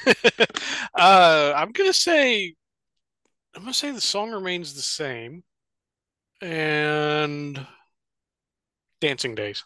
uh, 0.95 1.53
I'm 1.57 1.73
gonna 1.73 1.93
say, 1.93 2.55
I'm 3.55 3.63
gonna 3.63 3.75
say 3.75 3.91
the 3.91 4.01
song 4.01 4.33
remains 4.33 4.75
the 4.75 4.83
same, 4.83 5.43
and 6.43 7.67
Dancing 9.01 9.35
Days. 9.35 9.65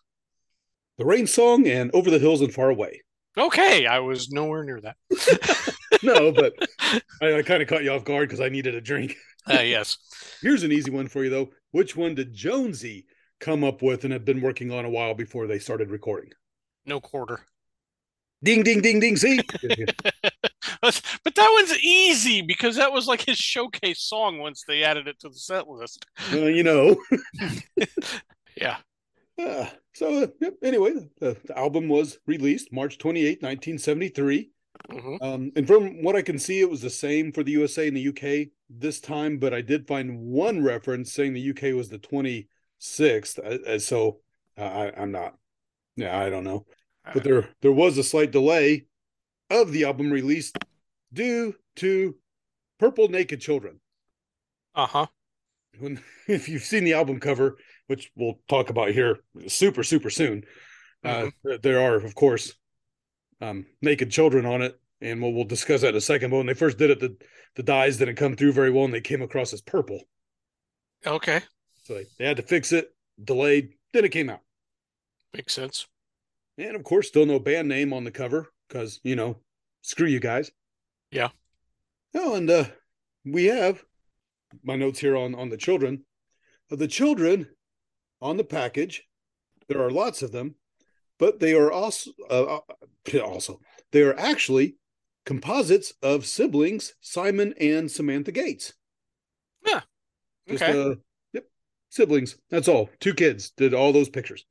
The 0.97 1.05
Rain 1.05 1.27
Song 1.27 1.67
and 1.67 1.91
Over 1.93 2.11
the 2.11 2.21
Hills 2.21 2.41
and 2.41 2.55
Far 2.55 2.71
Away. 2.71 3.03
Okay, 3.37 3.87
I 3.87 3.99
was 3.99 4.31
nowhere 4.31 4.63
near 4.63 4.81
that. 4.81 4.97
no, 6.05 6.31
but 6.31 6.55
I, 7.21 7.39
I 7.39 7.43
kind 7.43 7.63
of 7.63 7.69
caught 7.69 7.83
you 7.83 7.91
off 7.91 8.05
guard 8.05 8.29
because 8.29 8.41
I 8.41 8.49
needed 8.49 8.75
a 8.75 8.81
drink. 8.81 9.17
Uh, 9.49 9.61
yes. 9.61 9.99
Here's 10.41 10.63
an 10.63 10.73
easy 10.73 10.91
one 10.91 11.09
for 11.09 11.25
you, 11.25 11.31
though. 11.31 11.51
Which 11.73 11.97
one 11.97 12.15
did 12.15 12.33
Jonesy 12.33 13.07
come 13.41 13.65
up 13.65 13.83
with 13.83 14.05
and 14.05 14.13
have 14.13 14.25
been 14.25 14.41
working 14.41 14.71
on 14.71 14.85
a 14.85 14.91
while 14.91 15.15
before 15.15 15.47
they 15.47 15.59
started 15.59 15.91
recording? 15.91 16.31
No 16.87 17.01
quarter. 17.01 17.41
Ding, 18.43 18.63
ding, 18.63 18.83
ding, 18.83 19.01
ding. 19.01 19.17
See? 19.17 19.41
but 20.83 21.35
that 21.35 21.51
one's 21.53 21.79
easy 21.83 22.43
because 22.43 22.77
that 22.77 22.93
was 22.93 23.07
like 23.07 23.23
his 23.23 23.39
showcase 23.39 24.01
song 24.01 24.39
once 24.39 24.65
they 24.67 24.83
added 24.83 25.09
it 25.09 25.19
to 25.21 25.29
the 25.29 25.35
set 25.35 25.69
list. 25.69 26.05
Well, 26.31 26.51
you 26.51 26.63
know. 26.63 26.97
yeah. 28.57 28.77
Uh, 29.39 29.67
so, 29.95 30.25
uh, 30.25 30.51
anyway, 30.63 30.93
the, 31.21 31.37
the, 31.45 31.59
album 31.59 31.89
was 31.89 32.19
released 32.27 32.73
March 32.73 32.99
28, 32.99 33.43
1973. 33.43 34.51
Mm-hmm. 34.91 35.17
Um, 35.25 35.53
and 35.57 35.67
from 35.67 36.03
what 36.03 36.17
I 36.17 36.23
can 36.23 36.39
see, 36.39 36.61
it 36.61 36.71
was 36.71 36.83
the 36.83 36.91
same 36.91 37.33
for 37.33 37.43
the 37.43 37.53
USA 37.53 37.89
and 37.89 37.97
the 37.97 38.09
UK 38.09 38.49
this 38.69 39.01
time, 39.01 39.39
but 39.39 39.55
I 39.55 39.61
did 39.61 39.89
find 39.89 40.21
one 40.21 40.63
reference 40.63 41.13
saying 41.13 41.33
the 41.33 41.51
UK 41.51 41.75
was 41.75 41.89
the 41.89 41.99
26th. 41.99 43.39
Uh, 43.39 43.79
so 43.79 44.21
uh, 44.59 44.63
I, 44.63 44.93
I'm 45.01 45.13
not, 45.13 45.37
yeah, 45.97 46.19
I 46.19 46.31
don't 46.31 46.45
know. 46.45 46.67
But 47.13 47.25
there 47.25 47.49
there 47.61 47.73
was 47.73 47.99
a 47.99 48.05
slight 48.05 48.31
delay 48.31 48.87
of 49.51 49.73
the 49.73 49.85
album 49.85 50.11
release 50.11 50.53
due 51.13 51.55
to 51.77 52.17
Purple 52.79 53.09
Naked 53.09 53.41
Children. 53.41 53.81
Uh 54.75 54.87
huh. 54.87 55.07
When 55.79 56.01
if 56.29 56.49
you've 56.49 56.63
seen 56.63 56.85
the 56.85 56.95
album 56.95 57.21
cover, 57.21 57.59
which 57.87 58.11
we'll 58.17 58.41
talk 58.49 58.71
about 58.71 58.91
here 58.91 59.19
super 59.47 59.83
super 59.83 60.11
soon, 60.11 60.45
uh, 61.05 61.09
mm-hmm. 61.09 61.51
uh, 61.53 61.57
there 61.63 61.81
are 61.81 61.97
of 61.97 62.15
course 62.15 62.55
um, 63.41 63.67
naked 63.83 64.11
children 64.11 64.47
on 64.47 64.63
it, 64.63 64.81
and 65.01 65.21
we'll 65.21 65.33
we'll 65.33 65.45
discuss 65.45 65.83
that 65.83 65.91
in 65.91 65.97
a 65.97 66.01
second. 66.01 66.31
But 66.31 66.39
when 66.39 66.47
they 66.47 66.55
first 66.55 66.79
did 66.79 66.91
it, 66.91 67.01
the 67.01 67.17
the 67.57 67.63
dyes 67.63 67.99
didn't 67.99 68.17
come 68.17 68.35
through 68.35 68.53
very 68.53 68.71
well, 68.71 68.85
and 68.85 68.95
they 68.95 69.01
came 69.01 69.23
across 69.23 69.53
as 69.53 69.61
purple. 69.61 70.01
Okay. 71.07 71.43
So 71.85 71.95
they, 71.95 72.07
they 72.19 72.25
had 72.25 72.39
to 72.39 72.43
fix 72.43 72.73
it, 72.73 72.95
delayed, 73.23 73.75
then 73.93 74.05
it 74.05 74.11
came 74.11 74.31
out. 74.31 74.41
Makes 75.35 75.53
sense. 75.53 75.87
And 76.59 76.77
of 76.77 76.85
course, 76.85 77.09
still 77.09 77.27
no 77.27 77.41
band 77.41 77.69
name 77.69 77.93
on 77.93 78.05
the 78.05 78.13
cover 78.13 78.53
because, 78.69 79.01
you 79.03 79.17
know, 79.17 79.37
screw 79.83 80.07
you 80.07 80.21
guys. 80.21 80.53
Yeah. 81.11 81.31
Oh, 82.15 82.37
and 82.37 82.49
uh, 82.49 82.67
we 83.25 83.47
have 83.47 83.83
my 84.63 84.77
notes 84.77 85.01
here 85.01 85.17
on, 85.17 85.35
on 85.35 85.49
the 85.49 85.57
children. 85.57 86.05
Of 86.71 86.79
the 86.79 86.89
children 86.89 87.49
on 88.23 88.37
the 88.37 88.45
package, 88.45 89.03
there 89.69 89.83
are 89.83 89.91
lots 89.91 90.23
of 90.23 90.31
them, 90.31 90.55
but 91.19 91.41
they 91.41 91.55
are 91.55 91.71
also, 91.71 92.13
uh, 92.31 92.59
uh 92.59 93.19
also, 93.19 93.61
they 93.93 94.03
are 94.03 94.19
actually 94.19 94.77
composites 95.27 95.93
of 96.03 96.25
siblings 96.25 96.95
Simon 97.01 97.55
and 97.61 97.91
Samantha 97.91 98.33
Gates. 98.33 98.73
Yeah. 99.67 99.81
Okay. 100.49 100.59
Just, 100.59 100.63
uh, 100.63 100.95
yep. 101.33 101.45
Siblings. 101.91 102.37
That's 102.51 102.69
all. 102.69 102.89
Two 103.01 103.15
kids 103.15 103.51
did 103.51 103.75
all 103.75 103.93
those 103.93 104.09
pictures. 104.09 104.47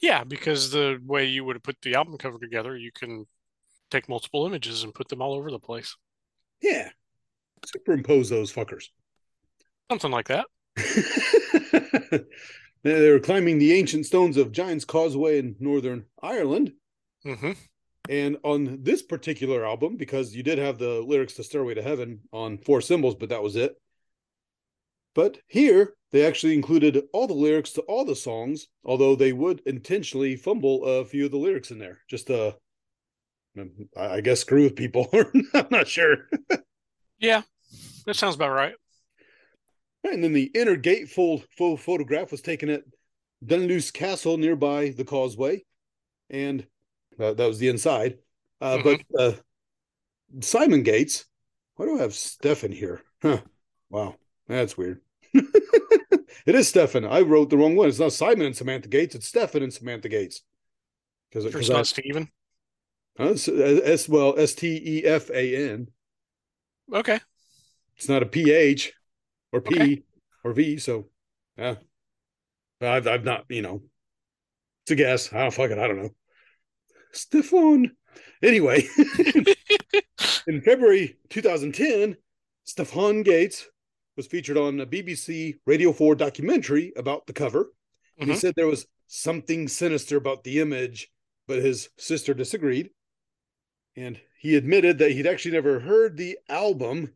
Yeah, 0.00 0.24
because 0.24 0.70
the 0.70 0.98
way 1.04 1.26
you 1.26 1.44
would 1.44 1.56
have 1.56 1.62
put 1.62 1.76
the 1.82 1.94
album 1.94 2.16
cover 2.16 2.38
together, 2.38 2.76
you 2.76 2.90
can 2.92 3.26
take 3.90 4.08
multiple 4.08 4.46
images 4.46 4.82
and 4.82 4.94
put 4.94 5.08
them 5.08 5.20
all 5.20 5.34
over 5.34 5.50
the 5.50 5.58
place. 5.58 5.96
Yeah. 6.62 6.88
Superimpose 7.66 8.30
those 8.30 8.52
fuckers. 8.52 8.86
Something 9.90 10.10
like 10.10 10.28
that. 10.28 10.46
they 12.82 13.10
were 13.10 13.20
climbing 13.20 13.58
the 13.58 13.74
ancient 13.74 14.06
stones 14.06 14.36
of 14.36 14.52
Giant's 14.52 14.84
Causeway 14.84 15.38
in 15.38 15.56
Northern 15.58 16.06
Ireland. 16.22 16.72
Mm-hmm. 17.26 17.52
And 18.08 18.38
on 18.42 18.78
this 18.82 19.02
particular 19.02 19.66
album, 19.66 19.96
because 19.96 20.34
you 20.34 20.42
did 20.42 20.58
have 20.58 20.78
the 20.78 21.00
lyrics 21.00 21.34
to 21.34 21.44
Stairway 21.44 21.74
to 21.74 21.82
Heaven 21.82 22.20
on 22.32 22.58
Four 22.58 22.80
Symbols, 22.80 23.16
but 23.16 23.28
that 23.28 23.42
was 23.42 23.56
it. 23.56 23.74
But 25.14 25.38
here, 25.46 25.94
they 26.12 26.26
actually 26.26 26.54
included 26.54 27.04
all 27.12 27.26
the 27.26 27.34
lyrics 27.34 27.72
to 27.72 27.82
all 27.82 28.04
the 28.04 28.16
songs, 28.16 28.68
although 28.84 29.14
they 29.14 29.32
would 29.32 29.60
intentionally 29.66 30.36
fumble 30.36 30.84
a 30.84 31.04
few 31.04 31.26
of 31.26 31.30
the 31.30 31.38
lyrics 31.38 31.70
in 31.70 31.78
there. 31.78 31.98
Just 32.08 32.30
uh 32.30 32.52
I 33.96 34.20
guess 34.20 34.40
screw 34.40 34.64
with 34.64 34.76
people. 34.76 35.08
I'm 35.54 35.66
not 35.70 35.88
sure. 35.88 36.28
yeah, 37.18 37.42
that 38.06 38.16
sounds 38.16 38.36
about 38.36 38.52
right. 38.52 38.74
And 40.04 40.24
then 40.24 40.32
the 40.32 40.50
inner 40.54 40.76
gatefold 40.76 41.44
full 41.56 41.76
photograph 41.76 42.30
was 42.30 42.40
taken 42.40 42.70
at 42.70 42.84
Dunluce 43.44 43.90
Castle 43.90 44.38
nearby 44.38 44.90
the 44.90 45.04
causeway. 45.04 45.64
And 46.30 46.66
uh, 47.18 47.34
that 47.34 47.46
was 47.46 47.58
the 47.58 47.68
inside. 47.68 48.18
Uh, 48.60 48.78
mm-hmm. 48.78 49.02
But 49.12 49.20
uh, 49.20 49.32
Simon 50.40 50.82
Gates, 50.82 51.26
why 51.76 51.86
do 51.86 51.98
I 51.98 52.02
have 52.02 52.14
Stefan 52.14 52.72
here? 52.72 53.02
Huh. 53.20 53.40
Wow, 53.90 54.16
that's 54.46 54.78
weird. 54.78 55.00
It 56.46 56.54
is 56.54 56.68
Stefan. 56.68 57.04
I 57.04 57.20
wrote 57.20 57.50
the 57.50 57.56
wrong 57.56 57.76
one. 57.76 57.88
It's 57.88 57.98
not 57.98 58.12
Simon 58.12 58.46
and 58.46 58.56
Samantha 58.56 58.88
Gates. 58.88 59.14
It's 59.14 59.28
Stefan 59.28 59.62
and 59.62 59.72
Samantha 59.72 60.08
Gates. 60.08 60.42
Because 61.30 61.54
it's 61.54 61.68
not 61.68 61.86
Stephen. 61.86 62.28
Uh, 63.18 63.32
S 63.32 64.08
well 64.08 64.34
S 64.38 64.54
T 64.54 64.80
E 64.84 65.04
F 65.04 65.30
A 65.30 65.70
N. 65.72 65.88
Okay. 66.92 67.20
It's 67.96 68.08
not 68.08 68.22
a 68.22 68.26
P 68.26 68.52
H 68.52 68.92
or 69.52 69.60
P 69.60 69.74
okay. 69.74 70.02
or 70.42 70.52
V. 70.52 70.78
So, 70.78 71.08
yeah. 71.56 71.76
I've 72.80 73.06
I've 73.06 73.24
not 73.24 73.44
you 73.48 73.62
know. 73.62 73.82
It's 74.84 74.92
a 74.92 74.94
guess. 74.94 75.32
I 75.32 75.42
don't 75.42 75.54
fuck 75.54 75.70
it. 75.70 75.78
I 75.78 75.86
don't 75.86 76.02
know. 76.02 76.14
Stefan. 77.12 77.92
Anyway, 78.42 78.88
in 80.46 80.62
February 80.62 81.18
2010, 81.28 82.16
Stefan 82.64 83.22
Gates 83.22 83.68
was 84.20 84.26
featured 84.26 84.58
on 84.58 84.78
a 84.78 84.86
BBC 84.86 85.54
Radio 85.64 85.94
4 85.94 86.14
documentary 86.14 86.92
about 86.94 87.26
the 87.26 87.32
cover. 87.32 87.72
Mm-hmm. 88.20 88.32
He 88.32 88.36
said 88.36 88.52
there 88.54 88.66
was 88.66 88.84
something 89.06 89.66
sinister 89.66 90.18
about 90.18 90.44
the 90.44 90.60
image, 90.60 91.10
but 91.48 91.62
his 91.62 91.88
sister 91.96 92.34
disagreed. 92.34 92.90
And 93.96 94.20
he 94.38 94.56
admitted 94.56 94.98
that 94.98 95.12
he'd 95.12 95.26
actually 95.26 95.52
never 95.52 95.80
heard 95.80 96.18
the 96.18 96.36
album. 96.50 97.14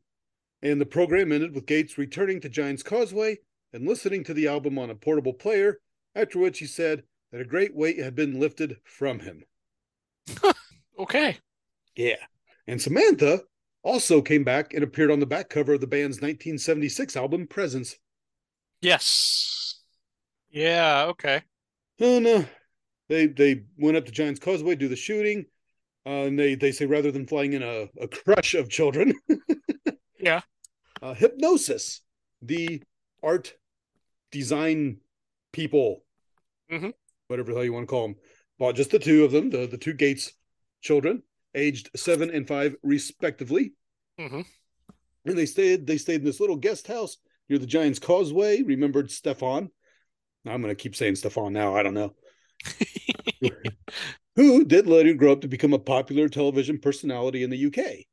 And 0.63 0.81
the 0.81 0.87
program 0.87 1.31
ended 1.31 1.55
with 1.55 1.67
Gates 1.67 1.99
returning 1.99 2.41
to 2.41 2.49
Giant's 2.49 2.83
Causeway 2.83 3.37
and 3.75 3.87
listening 3.87 4.25
to 4.25 4.33
the 4.33 4.49
album 4.49 4.79
on 4.79 4.89
a 4.89 4.95
portable 4.95 5.35
player, 5.35 5.81
after 6.15 6.39
which 6.39 6.59
he 6.59 6.67
said 6.67 7.03
that 7.33 7.43
a 7.43 7.45
great 7.45 7.75
weight 7.75 7.99
had 7.99 8.15
been 8.15 8.41
lifted 8.41 8.79
from 8.83 9.19
him. 9.19 9.45
okay. 10.99 11.37
Yeah. 11.97 12.25
And 12.67 12.81
Samantha 12.81 13.43
also 13.85 14.21
came 14.23 14.43
back 14.43 14.75
and 14.75 14.83
appeared 14.83 15.11
on 15.11 15.21
the 15.21 15.27
back 15.27 15.49
cover 15.51 15.75
of 15.75 15.81
the 15.81 15.87
band's 15.87 16.17
1976 16.17 17.17
album 17.17 17.47
Presence. 17.47 17.97
Yes. 18.81 19.81
Yeah, 20.51 21.07
okay. 21.11 21.43
And 22.01 22.27
uh, 22.27 22.43
they 23.09 23.27
they 23.27 23.63
went 23.79 23.97
up 23.97 24.07
to 24.07 24.13
Giant's 24.13 24.41
Causeway, 24.41 24.75
do 24.75 24.89
the 24.89 24.97
shooting. 24.97 25.47
Uh, 26.07 26.27
and 26.27 26.39
they, 26.39 26.55
they 26.55 26.71
say 26.71 26.85
rather 26.85 27.11
than 27.11 27.27
flying 27.27 27.55
in 27.55 27.63
a, 27.63 27.89
a 27.99 28.07
crush 28.07 28.55
of 28.55 28.69
children, 28.69 29.15
yeah, 30.21 30.43
uh, 31.01 31.15
Hipgnosis, 31.15 32.01
the 32.43 32.83
art 33.23 33.55
design 34.31 34.99
people, 35.53 36.03
mm-hmm. 36.71 36.91
whatever 37.29 37.53
the 37.53 37.57
hell 37.57 37.65
you 37.65 37.73
want 37.73 37.85
to 37.85 37.91
call 37.91 38.09
them, 38.09 38.17
bought 38.59 38.75
just 38.75 38.91
the 38.91 38.99
two 38.99 39.25
of 39.25 39.33
them, 39.33 39.49
the, 39.49 39.67
the 39.67 39.79
two 39.79 39.95
Gates 39.95 40.35
children, 40.83 41.23
aged 41.55 41.91
seven 41.97 42.31
and 42.31 42.47
five 42.47 42.77
respectively. 42.83 43.73
Mm-hmm. 44.21 44.43
And 45.27 45.39
they 45.39 45.47
stayed 45.47 45.87
they 45.87 45.99
stayed 45.99 46.21
in 46.21 46.25
this 46.25 46.41
little 46.41 46.57
guest 46.57 46.87
house 46.87 47.17
near 47.49 47.59
the 47.59 47.67
Giants 47.67 47.99
Causeway. 47.99 48.63
Remembered 48.63 49.11
Stefan. 49.11 49.71
I'm 50.47 50.61
going 50.61 50.75
to 50.75 50.83
keep 50.83 50.95
saying 50.95 51.17
Stefan 51.17 51.53
now. 51.53 51.75
I 51.75 51.83
don't 51.83 51.95
know. 51.95 52.15
Who 54.37 54.65
did 54.65 54.87
later 54.87 55.15
grow 55.15 55.33
up 55.33 55.41
to 55.43 55.49
become 55.49 55.73
a 55.73 55.79
popular 55.79 56.29
television 56.29 56.79
personality 56.79 57.43
in 57.43 57.51
the 57.51 57.67
UK. 57.67 58.05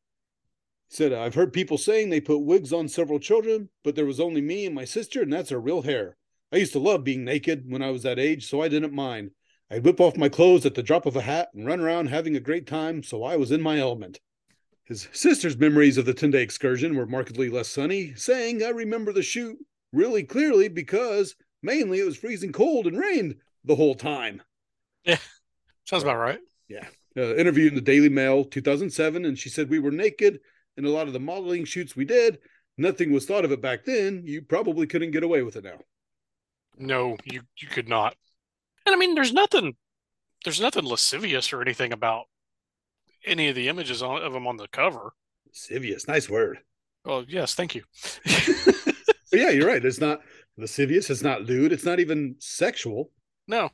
Said, 0.90 1.14
I've 1.14 1.36
heard 1.36 1.54
people 1.54 1.78
saying 1.78 2.10
they 2.10 2.22
put 2.22 2.40
wigs 2.40 2.74
on 2.74 2.88
several 2.88 3.20
children, 3.20 3.70
but 3.84 3.96
there 3.96 4.06
was 4.06 4.20
only 4.20 4.42
me 4.42 4.66
and 4.66 4.76
my 4.76 4.86
sister, 4.86 5.22
and 5.22 5.32
that's 5.32 5.50
her 5.50 5.60
real 5.60 5.82
hair. 5.82 6.18
I 6.52 6.58
used 6.58 6.74
to 6.74 6.80
love 6.80 7.04
being 7.04 7.24
naked 7.24 7.64
when 7.68 7.82
I 7.82 7.92
was 7.92 8.04
that 8.04 8.20
age, 8.20 8.48
so 8.48 8.62
I 8.62 8.68
didn't 8.68 8.94
mind. 8.94 9.32
I'd 9.72 9.86
whip 9.86 10.02
off 10.02 10.18
my 10.18 10.28
clothes 10.28 10.66
at 10.66 10.76
the 10.76 10.84
drop 10.84 11.06
of 11.06 11.16
a 11.16 11.22
hat 11.22 11.50
and 11.54 11.66
run 11.66 11.80
around 11.80 12.08
having 12.08 12.36
a 12.36 12.42
great 12.42 12.68
time, 12.68 13.04
so 13.04 13.24
I 13.24 13.38
was 13.38 13.52
in 13.52 13.62
my 13.62 13.80
element. 13.80 14.20
His 14.84 15.08
sister's 15.14 15.58
memories 15.58 15.98
of 15.98 16.06
the 16.06 16.14
10 16.14 16.32
day 16.32 16.44
excursion 16.44 16.98
were 16.98 17.06
markedly 17.06 17.50
less 17.50 17.70
sunny, 17.70 18.14
saying, 18.16 18.62
I 18.62 18.70
remember 18.70 19.14
the 19.14 19.24
shoot 19.24 19.58
really 19.94 20.24
clearly 20.24 20.68
because 20.68 21.36
mainly 21.64 22.00
it 22.00 22.06
was 22.06 22.18
freezing 22.18 22.52
cold 22.52 22.86
and 22.86 22.98
rained 22.98 23.36
the 23.64 23.78
whole 23.78 23.96
time. 23.96 24.42
Yeah, 25.06 25.20
sounds 25.86 26.04
about 26.04 26.18
right. 26.18 26.40
Yeah. 26.68 26.88
Uh, 27.16 27.36
interview 27.36 27.70
in 27.70 27.76
the 27.76 27.82
Daily 27.82 28.10
Mail 28.10 28.44
2007, 28.44 29.24
and 29.24 29.40
she 29.40 29.48
said, 29.48 29.70
We 29.70 29.80
were 29.80 29.92
naked 29.92 30.42
in 30.76 30.84
a 30.84 30.90
lot 30.90 31.08
of 31.08 31.14
the 31.14 31.20
modeling 31.20 31.64
shoots 31.64 31.96
we 31.96 32.04
did. 32.04 32.40
Nothing 32.78 33.14
was 33.14 33.26
thought 33.26 33.46
of 33.46 33.54
it 33.54 33.62
back 33.62 33.86
then. 33.86 34.24
You 34.26 34.42
probably 34.42 34.86
couldn't 34.86 35.12
get 35.12 35.24
away 35.24 35.44
with 35.44 35.56
it 35.56 35.64
now. 35.64 35.80
No, 36.78 37.16
you, 37.24 37.42
you 37.58 37.68
could 37.70 37.88
not. 37.88 38.16
And 38.86 38.96
I 38.96 38.98
mean, 38.98 39.16
there's 39.16 39.34
nothing 39.34 39.76
there's 40.44 40.62
nothing 40.62 40.86
lascivious 40.86 41.54
or 41.54 41.62
anything 41.62 41.94
about 41.94 42.26
any 43.26 43.48
of 43.50 43.56
the 43.56 43.68
images 43.68 44.02
on, 44.02 44.22
of 44.24 44.34
them 44.34 44.48
on 44.48 44.58
the 44.58 44.68
cover. 44.68 45.14
Lascivious, 45.48 46.08
nice 46.08 46.30
word. 46.30 46.60
Oh 47.06 47.24
yes, 47.28 47.54
thank 47.54 47.76
you. 47.76 47.84
Yeah, 49.32 49.50
you're 49.50 49.68
right. 49.68 49.84
It's 49.84 50.02
not 50.02 50.22
lascivious. 50.58 51.10
It's 51.10 51.22
not 51.22 51.44
lewd. 51.44 51.72
It's 51.72 51.86
not 51.86 52.00
even 52.00 52.36
sexual. 52.40 53.12
No, 53.48 53.70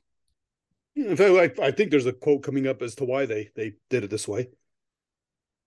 In 0.96 1.16
fact, 1.16 1.60
I, 1.60 1.66
I 1.68 1.72
think 1.72 1.92
there's 1.92 2.06
a 2.06 2.14
quote 2.14 2.44
coming 2.44 2.68
up 2.68 2.82
as 2.82 2.96
to 2.96 3.06
why 3.06 3.26
they 3.26 3.50
they 3.56 3.74
did 3.90 4.04
it 4.04 4.10
this 4.10 4.28
way. 4.28 4.50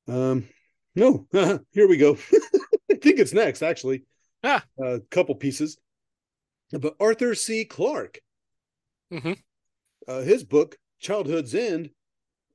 Um, 0.09 0.49
no, 0.95 1.27
here 1.73 1.89
we 1.89 1.97
go. 1.97 2.17
I 2.91 2.95
think 2.95 3.19
it's 3.19 3.33
next, 3.33 3.63
actually. 3.63 4.05
Ah. 4.43 4.65
A 4.83 5.01
couple 5.11 5.35
pieces. 5.35 5.79
But 6.73 6.95
Arthur 7.01 7.35
C. 7.35 7.65
Clarke, 7.65 8.21
Mhm. 9.13 9.39
uh, 10.09 10.21
his 10.21 10.45
book 10.45 10.77
Childhood's 11.01 11.55
End 11.55 11.91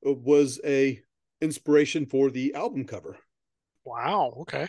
uh, 0.06 0.12
was 0.12 0.60
a 0.64 1.00
inspiration 1.40 2.06
for 2.06 2.30
the 2.30 2.54
album 2.54 2.84
cover. 2.84 3.18
wow, 3.84 4.34
okay. 4.40 4.68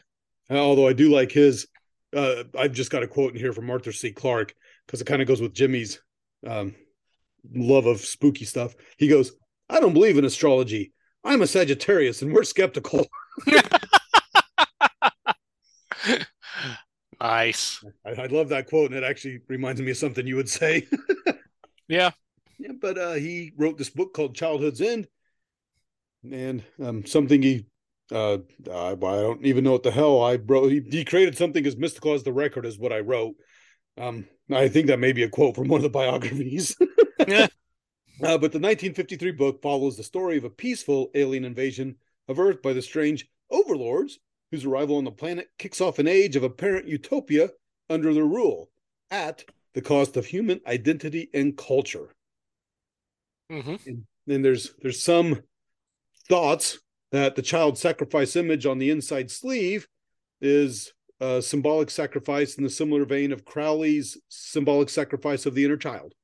Although 0.50 0.88
I 0.88 0.94
do 0.94 1.10
like 1.10 1.32
his, 1.32 1.68
uh, 2.16 2.44
I've 2.58 2.74
just 2.74 2.92
got 2.92 3.04
a 3.04 3.08
quote 3.08 3.34
in 3.34 3.40
here 3.40 3.54
from 3.54 3.70
Arthur 3.70 3.92
C. 3.92 4.12
Clarke 4.12 4.54
because 4.86 5.02
it 5.02 5.08
kind 5.08 5.22
of 5.22 5.28
goes 5.28 5.42
with 5.42 5.54
Jimmy's 5.54 6.02
um, 6.46 6.76
love 7.54 7.86
of 7.86 8.00
spooky 8.00 8.46
stuff. 8.46 8.76
He 8.98 9.08
goes, 9.08 9.34
I 9.70 9.80
don't 9.80 9.94
believe 9.94 10.18
in 10.18 10.26
astrology. 10.26 10.94
I'm 11.24 11.42
a 11.42 11.48
Sagittarius 11.48 12.22
and 12.22 12.34
we're 12.34 12.44
skeptical. 12.44 13.06
nice. 17.20 17.84
I, 18.06 18.12
I 18.12 18.26
love 18.28 18.50
that 18.50 18.68
quote, 18.68 18.92
and 18.92 19.04
it 19.04 19.08
actually 19.08 19.42
reminds 19.48 19.82
me 19.82 19.92
of 19.92 19.98
something 19.98 20.26
you 20.26 20.36
would 20.38 20.50
say. 20.50 20.88
Yeah. 21.88 22.12
yeah, 22.60 22.72
but 22.80 22.98
uh, 22.98 23.14
he 23.14 23.54
wrote 23.58 23.78
this 23.78 23.90
book 23.90 24.14
called 24.14 24.36
Childhood's 24.36 24.82
End, 24.82 25.08
and 26.30 26.64
um, 26.84 27.06
something 27.06 27.42
he, 27.42 27.66
uh, 28.12 28.40
I, 28.72 28.92
I 28.92 28.96
don't 28.96 29.46
even 29.46 29.64
know 29.64 29.72
what 29.72 29.84
the 29.84 29.92
hell 29.92 30.22
I 30.22 30.36
wrote. 30.36 30.72
He, 30.72 30.82
he 30.90 31.06
created 31.06 31.38
something 31.38 31.66
as 31.66 31.78
mystical 31.78 32.14
as 32.14 32.24
the 32.24 32.34
record, 32.34 32.66
is 32.66 32.78
what 32.78 32.94
I 32.94 33.00
wrote. 33.00 33.36
Um, 33.98 34.26
I 34.52 34.68
think 34.68 34.88
that 34.88 35.00
may 35.00 35.12
be 35.12 35.24
a 35.24 35.30
quote 35.30 35.56
from 35.56 35.68
one 35.68 35.80
of 35.80 35.84
the 35.84 35.90
biographies. 36.02 36.76
Yeah. 37.28 37.48
Uh, 38.20 38.34
but 38.34 38.52
the 38.52 38.58
1953 38.58 39.32
book 39.34 39.62
follows 39.62 39.96
the 39.96 40.02
story 40.02 40.38
of 40.38 40.44
a 40.44 40.50
peaceful 40.50 41.12
alien 41.14 41.46
invasion 41.46 41.96
of 42.28 42.40
Earth 42.40 42.64
by 42.64 42.74
the 42.74 42.82
strange 42.82 43.28
overlords, 43.52 44.18
whose 44.50 44.66
arrival 44.66 44.98
on 44.98 45.04
the 45.04 45.12
planet 45.12 45.50
kicks 45.60 45.82
off 45.82 46.00
an 46.00 46.08
age 46.08 46.36
of 46.36 46.42
apparent 46.42 46.88
utopia 46.88 47.50
under 47.92 48.16
their 48.16 48.26
rule, 48.26 48.72
at 49.12 49.44
the 49.78 49.82
cost 49.84 50.18
of 50.18 50.26
human 50.26 50.60
identity 50.66 51.30
and 51.36 51.56
culture. 51.56 52.16
hmm 53.48 53.76
And 53.86 54.08
then 54.26 54.42
there's 54.42 54.74
there's 54.82 55.00
some 55.00 55.44
thoughts 56.28 56.80
that 57.12 57.36
the 57.36 57.44
child 57.44 57.78
sacrifice 57.78 58.36
image 58.36 58.66
on 58.66 58.80
the 58.80 58.90
inside 58.90 59.30
sleeve 59.30 59.88
is 60.42 60.92
a 61.20 61.44
symbolic 61.44 61.92
sacrifice 61.92 62.58
in 62.58 62.64
the 62.64 62.72
similar 62.72 63.06
vein 63.06 63.32
of 63.32 63.46
Crowley's 63.46 64.18
symbolic 64.30 64.90
sacrifice 64.90 65.46
of 65.46 65.54
the 65.54 65.64
inner 65.64 65.78
child. 65.78 66.16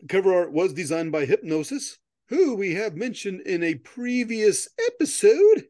The 0.00 0.08
cover 0.08 0.34
art 0.34 0.52
was 0.52 0.74
designed 0.74 1.12
by 1.12 1.24
Hipgnosis, 1.24 1.96
who 2.28 2.56
we 2.56 2.74
have 2.74 2.94
mentioned 2.94 3.40
in 3.46 3.62
a 3.62 3.76
previous 3.76 4.68
episode. 4.86 5.64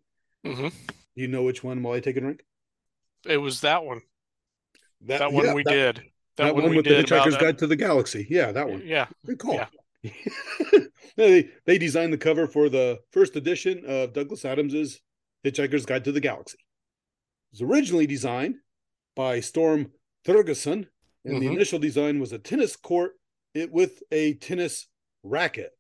hmm 0.45 0.71
Do 0.71 0.95
you 1.14 1.29
know 1.29 1.45
which 1.45 1.62
one 1.62 1.85
while 1.85 1.95
I 1.95 2.00
take 2.00 2.17
a 2.17 2.21
drink? 2.21 2.45
It 3.25 3.37
was 3.37 3.61
that 3.61 3.85
one. 3.85 4.00
That, 5.02 5.33
one 5.33 5.45
yeah, 5.45 5.55
we 5.55 5.62
that, 5.62 5.71
did. 5.71 6.12
That, 6.42 6.46
That, 6.49 6.54
one, 6.54 6.62
one 6.64 6.70
we 6.70 6.76
with 6.76 6.84
the 6.87 6.90
did 6.90 7.06
about 7.11 7.26
Hitchhiker's 7.26 7.37
Guide 7.37 7.58
to 7.58 7.66
the 7.66 7.76
Galaxy. 7.76 8.26
Yeah, 8.28 8.52
that 8.52 8.68
one. 8.68 8.82
Yeah. 8.84 9.06
Good 9.25 9.38
call. 9.38 9.54
Yeah. 9.54 9.70
they, 11.16 11.49
they 11.64 11.78
designed 11.78 12.12
the 12.12 12.18
cover 12.18 12.46
for 12.46 12.68
the 12.68 12.99
first 13.12 13.37
edition 13.37 13.84
of 13.87 14.12
Douglas 14.12 14.44
Adams's 14.44 15.00
Hitchhiker's 15.44 15.87
Guide 15.87 16.05
to 16.05 16.12
the 16.12 16.20
Galaxy. 16.20 16.59
It 17.52 17.61
was 17.61 17.62
originally 17.62 18.07
designed 18.07 18.57
by 19.14 19.40
Storm 19.40 19.92
Thorgerson, 20.26 20.87
and 21.24 21.40
the 21.40 21.46
Mhm. 21.46 21.52
initial 21.55 21.78
design 21.78 22.18
was 22.18 22.33
a 22.33 22.38
tennis 22.38 22.74
court 22.76 23.12
it, 23.55 23.70
with 23.70 24.02
a 24.11 24.35
tennis 24.35 24.88
racket 25.22 25.70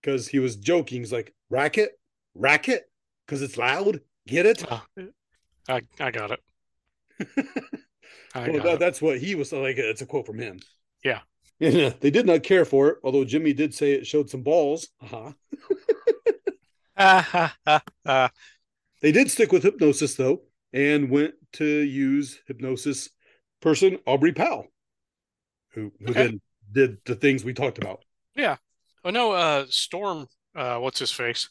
because 0.00 0.28
he 0.28 0.38
was 0.38 0.56
joking. 0.56 1.00
He's 1.02 1.12
like, 1.12 1.34
racket, 1.50 1.90
racket, 2.34 2.90
because 3.26 3.42
it's 3.42 3.56
loud. 3.56 4.00
Get 4.26 4.46
it? 4.46 4.64
Uh, 4.70 4.80
I 5.68 5.82
I 6.00 6.10
got 6.10 6.32
it. 6.32 6.40
I 8.34 8.50
well, 8.50 8.62
that, 8.62 8.78
that's 8.78 9.00
what 9.02 9.18
he 9.18 9.34
was 9.34 9.52
like. 9.52 9.78
It's 9.78 10.02
a 10.02 10.06
quote 10.06 10.26
from 10.26 10.38
him. 10.38 10.60
Yeah. 11.04 11.20
Yeah, 11.60 11.92
they 12.00 12.10
did 12.10 12.26
not 12.26 12.42
care 12.42 12.64
for 12.64 12.88
it, 12.88 12.98
although 13.04 13.24
Jimmy 13.24 13.52
did 13.52 13.72
say 13.72 13.92
it 13.92 14.06
showed 14.06 14.28
some 14.28 14.42
balls. 14.42 14.88
Uh-huh. 15.00 15.32
Ha, 16.98 17.54
ha, 17.64 17.82
ha. 18.04 18.30
They 19.00 19.12
did 19.12 19.30
stick 19.30 19.52
with 19.52 19.62
Hipgnosis 19.62 20.16
though, 20.16 20.42
and 20.72 21.08
went 21.10 21.34
to 21.54 21.64
use 21.64 22.40
Hipgnosis 22.50 23.10
person 23.60 23.98
Aubrey 24.06 24.32
Powell, 24.32 24.66
who 25.70 25.92
who 26.00 26.10
Okay. 26.10 26.24
then 26.26 26.40
did 26.72 26.98
the 27.04 27.14
things 27.14 27.44
we 27.44 27.54
talked 27.54 27.78
about. 27.78 28.04
Yeah. 28.34 28.56
Oh 29.04 29.10
no, 29.10 29.32
uh 29.32 29.66
Storm 29.68 30.26
uh 30.56 30.78
what's 30.78 30.98
his 30.98 31.12
face? 31.12 31.48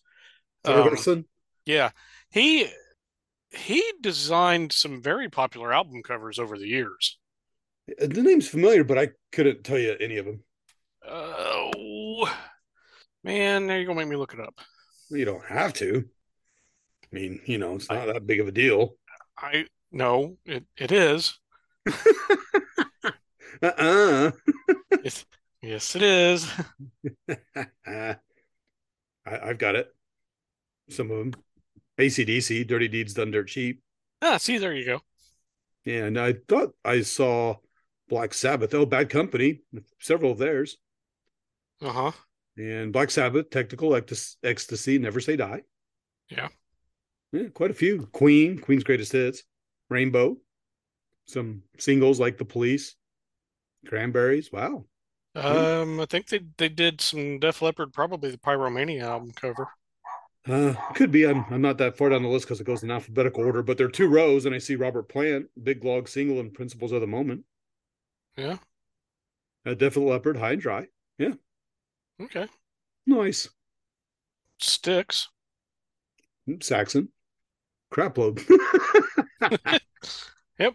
Um, 0.65 1.25
yeah. 1.65 1.91
He 2.31 2.67
he 3.51 3.83
designed 4.01 4.73
some 4.73 5.01
very 5.01 5.29
popular 5.29 5.73
album 5.73 6.03
covers 6.03 6.39
over 6.39 6.57
the 6.57 6.67
years. 6.67 7.17
Uh, 7.89 8.07
the 8.07 8.21
name's 8.21 8.47
familiar, 8.47 8.83
but 8.83 8.97
I 8.97 9.09
couldn't 9.31 9.63
tell 9.63 9.79
you 9.79 9.95
any 9.99 10.17
of 10.17 10.25
them. 10.25 10.43
Oh 11.07 12.29
man, 13.23 13.67
now 13.67 13.75
you're 13.75 13.85
gonna 13.85 13.99
make 13.99 14.09
me 14.09 14.15
look 14.15 14.33
it 14.33 14.39
up. 14.39 14.59
You 15.09 15.25
don't 15.25 15.45
have 15.45 15.73
to. 15.75 16.03
I 17.03 17.15
mean, 17.15 17.39
you 17.45 17.57
know, 17.57 17.75
it's 17.75 17.89
not 17.89 18.07
that 18.07 18.27
big 18.27 18.41
of 18.41 18.47
a 18.47 18.51
deal. 18.51 18.95
I 19.37 19.67
no, 19.91 20.37
it, 20.45 20.65
it 20.75 20.91
is. 20.91 21.39
Uh-uh. 23.61 24.31
It's, 24.91 25.25
yes, 25.61 25.95
it 25.95 26.01
is. 26.01 26.51
I, 27.87 28.17
I've 29.25 29.57
got 29.57 29.75
it. 29.75 29.93
Some 30.89 31.11
of 31.11 31.17
them. 31.17 31.33
ACDC, 31.99 32.67
Dirty 32.67 32.87
Deeds 32.87 33.13
Done 33.13 33.31
Dirt 33.31 33.47
Cheap. 33.47 33.81
Ah, 34.21 34.37
see, 34.37 34.57
there 34.57 34.73
you 34.73 34.85
go. 34.85 35.01
Yeah, 35.85 36.05
and 36.05 36.19
I 36.19 36.33
thought 36.47 36.73
I 36.83 37.01
saw 37.01 37.55
Black 38.09 38.33
Sabbath. 38.33 38.73
Oh, 38.73 38.85
Bad 38.85 39.09
Company, 39.09 39.61
several 39.99 40.31
of 40.31 40.37
theirs. 40.37 40.77
Uh-huh. 41.81 42.11
And 42.57 42.91
Black 42.91 43.11
Sabbath, 43.11 43.49
Technical 43.49 43.95
Ecstasy, 44.43 44.97
Never 44.97 45.19
Say 45.19 45.35
Die. 45.35 45.61
Yeah. 46.29 46.49
Yeah, 47.31 47.49
quite 47.53 47.71
a 47.71 47.75
few. 47.75 48.07
Queen, 48.13 48.57
Queen's 48.57 48.83
Greatest 48.83 49.11
Hits, 49.11 49.43
Rainbow, 49.89 50.37
some 51.25 51.61
singles 51.77 52.19
like 52.19 52.37
The 52.37 52.45
Police, 52.45 52.95
Cranberries. 53.85 54.51
Wow. 54.51 54.85
Um, 55.35 55.99
I 55.99 56.05
think 56.05 56.29
they 56.29 56.39
they 56.57 56.69
did 56.69 56.99
some 56.99 57.37
Def 57.39 57.61
Leppard, 57.61 57.93
probably 57.93 58.31
the 58.31 58.37
Pyromania 58.37 59.03
album 59.03 59.31
cover. 59.33 59.67
Uh, 60.47 60.73
could 60.93 61.11
be. 61.11 61.25
I'm 61.25 61.45
I'm 61.49 61.61
not 61.61 61.77
that 61.79 61.97
far 61.97 62.09
down 62.09 62.23
the 62.23 62.29
list 62.29 62.45
because 62.45 62.61
it 62.61 62.65
goes 62.65 62.83
in 62.83 62.91
alphabetical 62.91 63.43
order, 63.43 63.61
but 63.61 63.77
there 63.77 63.87
are 63.87 63.91
two 63.91 64.07
rows, 64.07 64.45
and 64.45 64.55
I 64.55 64.59
see 64.59 64.75
Robert 64.75 65.09
Plant, 65.09 65.47
Big 65.61 65.83
Log 65.83 66.07
Single, 66.07 66.39
and 66.39 66.53
Principles 66.53 66.91
of 66.91 67.01
the 67.01 67.07
Moment. 67.07 67.43
Yeah. 68.37 68.57
A 69.65 69.75
Def 69.75 69.97
Leppard, 69.97 70.37
High 70.37 70.53
and 70.53 70.61
Dry. 70.61 70.87
Yeah. 71.17 71.33
Okay. 72.21 72.47
Nice. 73.05 73.49
Styx. 74.59 75.27
Saxon, 76.61 77.09
crapload. 77.93 78.41
Yep. 80.59 80.73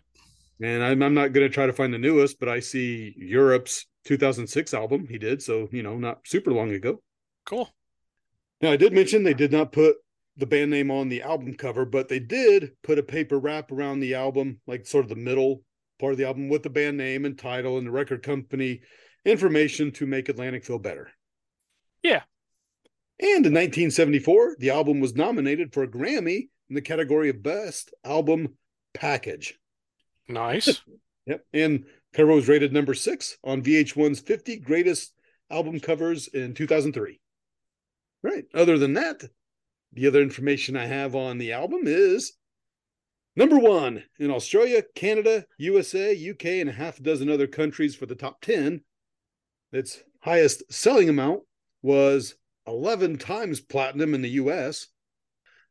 And 0.62 0.82
I'm, 0.82 1.02
I'm 1.02 1.14
not 1.14 1.32
going 1.32 1.48
to 1.48 1.52
try 1.52 1.66
to 1.66 1.72
find 1.72 1.92
the 1.92 1.98
newest, 1.98 2.38
but 2.38 2.48
I 2.48 2.60
see 2.60 3.14
Europe's 3.16 3.86
2006 4.04 4.74
album 4.74 5.08
he 5.08 5.18
did. 5.18 5.42
So, 5.42 5.68
you 5.72 5.82
know, 5.82 5.96
not 5.96 6.20
super 6.24 6.52
long 6.52 6.70
ago. 6.70 7.02
Cool. 7.44 7.68
Now, 8.62 8.70
I 8.70 8.76
did 8.76 8.92
mention 8.92 9.24
they 9.24 9.34
did 9.34 9.50
not 9.50 9.72
put 9.72 9.96
the 10.36 10.46
band 10.46 10.70
name 10.70 10.90
on 10.90 11.08
the 11.08 11.22
album 11.22 11.54
cover, 11.54 11.84
but 11.84 12.08
they 12.08 12.20
did 12.20 12.72
put 12.82 12.98
a 12.98 13.02
paper 13.02 13.38
wrap 13.38 13.72
around 13.72 14.00
the 14.00 14.14
album, 14.14 14.60
like 14.66 14.86
sort 14.86 15.04
of 15.04 15.08
the 15.08 15.16
middle 15.16 15.62
part 15.98 16.12
of 16.12 16.18
the 16.18 16.26
album 16.26 16.48
with 16.48 16.62
the 16.62 16.70
band 16.70 16.96
name 16.96 17.24
and 17.24 17.36
title 17.36 17.76
and 17.76 17.86
the 17.86 17.90
record 17.90 18.22
company 18.22 18.80
information 19.24 19.90
to 19.92 20.06
make 20.06 20.28
Atlantic 20.28 20.64
feel 20.64 20.78
better. 20.78 21.10
Yeah. 22.02 22.22
And 23.20 23.46
in 23.46 23.52
1974, 23.52 24.56
the 24.58 24.70
album 24.70 25.00
was 25.00 25.14
nominated 25.14 25.72
for 25.72 25.82
a 25.82 25.88
Grammy 25.88 26.48
in 26.68 26.74
the 26.74 26.80
category 26.80 27.28
of 27.28 27.42
Best 27.42 27.92
Album 28.04 28.56
Package. 28.94 29.58
Nice. 30.28 30.80
Yep. 31.24 31.44
And 31.52 31.84
cover 32.14 32.32
was 32.32 32.48
rated 32.48 32.72
number 32.72 32.94
six 32.94 33.38
on 33.44 33.62
VH1's 33.62 34.18
50 34.18 34.56
Greatest 34.56 35.14
Album 35.52 35.78
Covers 35.78 36.26
in 36.26 36.52
2003. 36.52 37.20
Right. 38.22 38.44
Other 38.54 38.78
than 38.78 38.94
that, 38.94 39.24
the 39.92 40.06
other 40.06 40.22
information 40.22 40.76
I 40.76 40.86
have 40.86 41.14
on 41.14 41.38
the 41.38 41.52
album 41.52 41.82
is 41.84 42.32
number 43.36 43.58
one 43.58 44.04
in 44.18 44.30
Australia, 44.30 44.82
Canada, 44.94 45.44
USA, 45.58 46.30
UK, 46.30 46.44
and 46.60 46.70
a 46.70 46.72
half 46.72 46.98
a 46.98 47.02
dozen 47.02 47.28
other 47.28 47.46
countries 47.46 47.94
for 47.94 48.06
the 48.06 48.14
top 48.14 48.40
10. 48.42 48.82
Its 49.72 50.02
highest 50.20 50.62
selling 50.72 51.08
amount 51.08 51.42
was 51.82 52.36
11 52.66 53.18
times 53.18 53.60
platinum 53.60 54.14
in 54.14 54.22
the 54.22 54.30
US. 54.30 54.86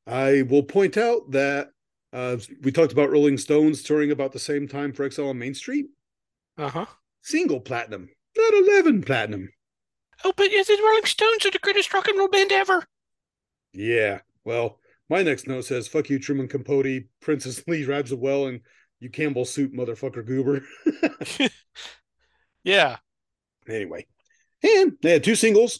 I 0.06 0.42
will 0.44 0.64
point 0.64 0.98
out 0.98 1.32
that 1.32 1.70
uh, 2.12 2.38
we 2.62 2.72
talked 2.72 2.92
about 2.92 3.12
Rolling 3.12 3.38
Stones 3.38 3.84
touring 3.84 4.12
about 4.12 4.34
the 4.34 4.40
same 4.40 4.68
time 4.68 4.92
for 4.92 5.04
Exile 5.04 5.30
on 5.30 5.40
Main 5.40 5.54
Street. 5.54 5.86
Uh 6.58 6.70
huh. 6.70 6.86
Single 7.22 7.62
platinum, 7.62 8.10
not 8.36 8.54
11 8.54 9.04
platinum. 9.04 9.50
Oh, 10.24 10.34
but 10.36 10.52
is 10.52 10.70
it 10.70 10.80
Rolling 10.84 11.06
Stones 11.06 11.46
are 11.46 11.52
the 11.52 11.60
greatest 11.60 11.94
rock 11.94 12.08
and 12.08 12.18
roll 12.18 12.28
band 12.28 12.52
ever? 12.52 12.86
Yeah. 13.74 14.20
Well, 14.44 14.80
my 15.10 15.24
next 15.24 15.48
note 15.48 15.66
says, 15.66 15.88
fuck 15.88 16.10
you, 16.10 16.20
Truman 16.20 16.48
Capote, 16.48 17.04
Princess 17.22 17.64
Lee 17.68 17.86
Rabs 17.86 18.14
Well, 18.14 18.48
and 18.48 18.62
you 19.00 19.10
Campbell 19.10 19.46
soup 19.46 19.74
motherfucker 19.74 20.26
goober. 20.26 20.62
yeah. 22.64 22.98
Anyway. 23.68 24.06
And 24.64 24.94
they 25.02 25.12
had 25.12 25.24
two 25.24 25.36
singles. 25.36 25.80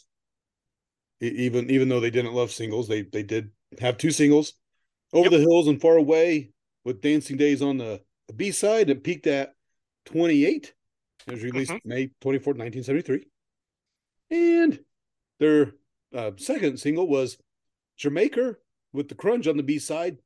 Even 1.20 1.70
even 1.70 1.88
though 1.88 2.00
they 2.00 2.10
didn't 2.10 2.32
love 2.34 2.50
singles, 2.50 2.88
they 2.88 3.02
they 3.02 3.22
did 3.22 3.50
have 3.80 3.96
two 3.96 4.10
singles. 4.10 4.54
Over 5.12 5.30
Yep. 5.30 5.30
the 5.30 5.38
Hills 5.38 5.68
and 5.68 5.80
Far 5.80 5.96
Away 5.96 6.50
with 6.84 7.00
Dancing 7.00 7.36
Days 7.36 7.62
on 7.62 7.78
the, 7.78 8.00
B 8.34 8.50
side. 8.50 8.90
It 8.90 9.04
peaked 9.04 9.26
at 9.28 9.54
28. 10.06 10.74
It 11.28 11.32
was 11.32 11.42
released 11.44 11.70
Mhm. 11.70 11.80
May 11.84 12.10
24th, 12.20 12.56
1973. 12.56 13.26
And 14.32 14.80
their 15.38 15.74
uh, 16.14 16.30
second 16.38 16.78
single 16.80 17.06
was 17.06 17.36
D'yer 17.98 18.10
Mak'er 18.10 18.56
with 18.92 19.08
the 19.08 19.14
Crunge 19.14 19.46
on 19.46 19.58
the 19.58 19.62
B 19.62 19.78
side, 19.78 20.18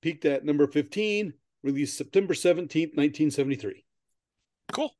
peaked 0.00 0.24
at 0.24 0.44
number 0.44 0.66
15, 0.66 1.34
released 1.62 1.98
September 1.98 2.32
17th, 2.32 2.96
1973. 2.96 3.84
Cool. 4.72 4.90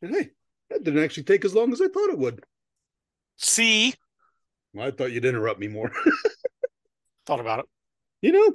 And 0.00 0.14
hey, 0.14 0.30
that 0.70 0.82
didn't 0.82 1.04
actually 1.04 1.24
take 1.24 1.44
as 1.44 1.54
long 1.54 1.72
as 1.74 1.80
I 1.82 1.88
thought 1.88 2.08
it 2.10 2.18
would. 2.18 2.42
See, 3.36 3.94
Well, 4.72 4.86
I 4.88 4.90
thought 4.90 5.12
you'd 5.12 5.26
interrupt 5.26 5.60
me 5.60 5.68
more. 5.68 5.92
thought 7.26 7.40
about 7.40 7.60
it. 7.60 7.66
you 8.22 8.32
know, 8.32 8.50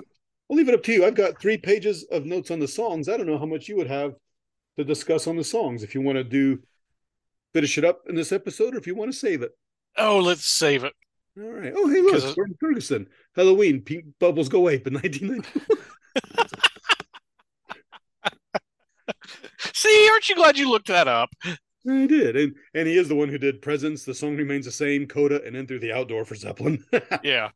I'll 0.50 0.58
leave 0.58 0.70
it 0.70 0.76
up 0.76 0.84
to 0.84 0.92
you. 0.92 1.06
I've 1.06 1.16
got 1.16 1.40
three 1.40 1.58
pages 1.58 2.04
of 2.12 2.26
notes 2.26 2.50
on 2.50 2.60
the 2.60 2.68
songs. 2.68 3.10
I 3.10 3.18
don't 3.18 3.28
know 3.28 3.38
how 3.38 3.46
much 3.46 3.68
you 3.68 3.76
would 3.78 3.88
have 3.88 4.16
to 4.78 4.84
discuss 4.84 5.28
on 5.28 5.38
the 5.38 5.44
songs 5.44 5.84
if 5.84 5.94
you 5.94 6.02
want 6.02 6.18
to 6.18 6.24
do 6.24 6.60
finish 7.56 7.78
it 7.78 7.86
up 7.86 8.02
in 8.10 8.16
this 8.16 8.34
episode 8.34 8.76
or 8.76 8.78
if 8.78 8.86
you 8.86 8.94
want 8.96 9.14
to 9.14 9.18
save 9.18 9.42
it. 9.42 9.52
Oh, 9.98 10.20
let's 10.20 10.46
save 10.46 10.84
it. 10.84 10.92
All 11.42 11.50
right. 11.50 11.72
Oh, 11.74 11.88
hey, 11.88 12.02
look, 12.02 12.22
it- 12.22 12.36
Gordon 12.36 12.58
Ferguson, 12.60 13.08
Helloween, 13.38 13.86
Pink 13.86 14.04
Bubbles 14.20 14.50
Go 14.50 14.68
Ape 14.68 14.88
in 14.88 14.96
1990. 14.96 15.62
See, 19.74 20.10
aren't 20.12 20.28
you 20.28 20.36
glad 20.36 20.58
you 20.58 20.70
looked 20.70 20.88
that 20.90 21.08
up? 21.08 21.30
I 21.46 22.08
did, 22.08 22.36
and 22.36 22.56
and 22.74 22.88
he 22.88 22.98
is 22.98 23.08
the 23.08 23.16
one 23.16 23.30
who 23.30 23.38
did 23.38 23.62
Presence. 23.62 24.04
The 24.04 24.14
song 24.14 24.36
remains 24.36 24.66
the 24.66 24.72
same. 24.72 25.08
Coda, 25.08 25.42
and 25.46 25.56
then 25.56 25.68
through 25.68 25.80
the 25.80 25.94
outdoor 25.94 26.26
for 26.26 26.36
Zeppelin. 26.36 26.84
Yeah. 27.24 27.52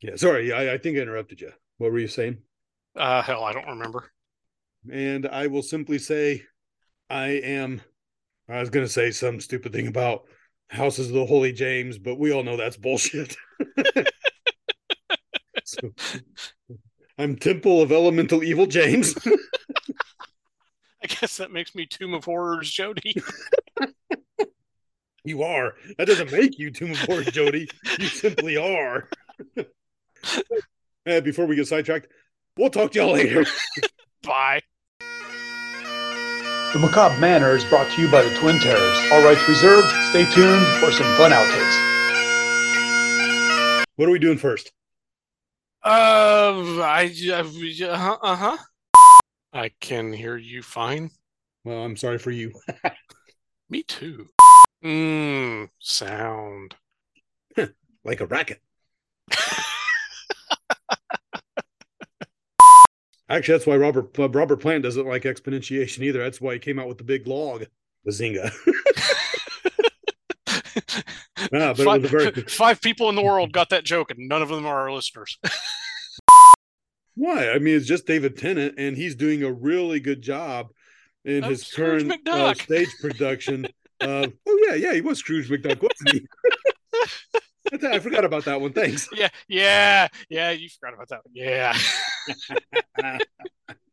yeah, 0.00 0.16
sorry, 0.16 0.52
I, 0.52 0.74
I 0.74 0.78
think 0.78 0.96
I 0.96 1.00
interrupted 1.00 1.40
you. 1.40 1.52
What 1.78 1.92
were 1.92 1.98
you 1.98 2.08
saying? 2.08 2.38
Uh, 2.94 3.22
hell, 3.22 3.44
I 3.44 3.52
don't 3.52 3.68
remember. 3.68 4.10
And 4.90 5.26
I 5.26 5.48
will 5.48 5.62
simply 5.62 5.98
say, 5.98 6.44
I 7.10 7.26
am. 7.28 7.82
I 8.48 8.60
was 8.60 8.70
going 8.70 8.86
to 8.86 8.92
say 8.92 9.10
some 9.10 9.40
stupid 9.40 9.72
thing 9.72 9.86
about 9.88 10.24
houses 10.68 11.08
of 11.08 11.14
the 11.14 11.26
Holy 11.26 11.52
James, 11.52 11.98
but 11.98 12.18
we 12.18 12.32
all 12.32 12.42
know 12.42 12.56
that's 12.56 12.76
bullshit. 12.76 13.36
So, 15.66 15.90
I'm 17.18 17.34
Temple 17.34 17.82
of 17.82 17.90
Elemental 17.90 18.44
Evil 18.44 18.66
James. 18.66 19.16
I 21.02 21.06
guess 21.08 21.38
that 21.38 21.50
makes 21.50 21.74
me 21.74 21.86
Tomb 21.86 22.14
of 22.14 22.24
Horrors, 22.24 22.70
Jody. 22.70 23.16
you 25.24 25.42
are. 25.42 25.74
That 25.98 26.06
doesn't 26.06 26.30
make 26.30 26.56
you 26.56 26.70
Tomb 26.70 26.92
of 26.92 26.98
Horrors, 26.98 27.26
Jody. 27.32 27.68
You 27.98 28.06
simply 28.06 28.56
are. 28.56 29.08
Uh, 31.04 31.20
before 31.20 31.46
we 31.46 31.56
get 31.56 31.66
sidetracked, 31.66 32.06
we'll 32.56 32.70
talk 32.70 32.92
to 32.92 33.00
y'all 33.00 33.12
later. 33.12 33.44
Bye. 34.22 34.60
The 36.76 36.82
Macabre 36.82 37.18
Manor 37.18 37.56
is 37.56 37.64
brought 37.64 37.90
to 37.92 38.02
you 38.02 38.10
by 38.10 38.22
the 38.22 38.28
Twin 38.36 38.58
Terrors. 38.58 38.98
All 39.10 39.24
rights 39.24 39.48
reserved. 39.48 39.88
Stay 40.10 40.26
tuned 40.30 40.66
for 40.78 40.92
some 40.92 41.06
fun 41.16 41.30
outtakes. 41.32 41.74
What 43.96 44.10
are 44.10 44.12
we 44.12 44.18
doing 44.18 44.36
first? 44.36 44.72
Uh, 45.82 46.82
I, 46.82 47.10
uh 47.32 47.96
huh, 47.96 48.18
uh 48.20 48.36
huh. 48.36 48.56
I 49.54 49.70
can 49.80 50.12
hear 50.12 50.36
you 50.36 50.60
fine. 50.60 51.08
Well, 51.64 51.82
I'm 51.82 51.96
sorry 51.96 52.18
for 52.18 52.30
you. 52.30 52.52
Me 53.70 53.82
too. 53.82 54.26
Mmm, 54.84 55.70
sound. 55.78 56.74
Like 58.04 58.20
a 58.20 58.26
racket. 58.26 58.60
Actually, 63.28 63.54
that's 63.54 63.66
why 63.66 63.76
Robert 63.76 64.18
uh, 64.18 64.28
Robert 64.28 64.60
Plant 64.60 64.84
doesn't 64.84 65.06
like 65.06 65.22
exponentiation 65.22 66.02
either. 66.02 66.22
That's 66.22 66.40
why 66.40 66.54
he 66.54 66.58
came 66.58 66.78
out 66.78 66.88
with 66.88 66.98
the 66.98 67.04
big 67.04 67.26
log, 67.26 67.64
Bazinga. 68.06 68.52
Ah, 71.52 71.72
but 71.72 71.80
it 71.80 71.84
five, 71.84 72.02
very 72.02 72.30
five 72.48 72.80
people 72.80 73.08
in 73.08 73.14
the 73.14 73.22
world 73.22 73.52
got 73.52 73.70
that 73.70 73.84
joke, 73.84 74.10
and 74.10 74.28
none 74.28 74.42
of 74.42 74.48
them 74.48 74.66
are 74.66 74.80
our 74.80 74.92
listeners. 74.92 75.38
why? 77.14 77.50
I 77.50 77.58
mean, 77.58 77.76
it's 77.76 77.86
just 77.86 78.06
David 78.06 78.36
Tennant, 78.36 78.74
and 78.78 78.96
he's 78.96 79.14
doing 79.14 79.42
a 79.42 79.52
really 79.52 80.00
good 80.00 80.22
job 80.22 80.68
in 81.24 81.44
Of 81.44 81.50
his 81.50 81.66
Scrooge 81.66 82.08
current 82.08 82.28
uh, 82.28 82.54
stage 82.54 82.88
production. 83.00 83.66
of, 84.00 84.32
oh 84.46 84.66
yeah, 84.66 84.74
yeah, 84.74 84.94
he 84.94 85.00
was 85.00 85.18
Scrooge 85.18 85.48
McDuck, 85.48 85.82
wasn't 85.82 86.12
he? 86.12 86.26
I 87.72 87.98
forgot 87.98 88.24
about 88.24 88.44
that 88.44 88.60
one. 88.60 88.72
Thanks. 88.72 89.08
Yeah, 89.16 89.28
yeah, 89.48 90.08
yeah. 90.28 90.50
You 90.50 90.68
forgot 90.68 90.94
about 90.94 91.08
that 91.08 91.20
one. 91.24 91.32
Yeah. 91.34 91.76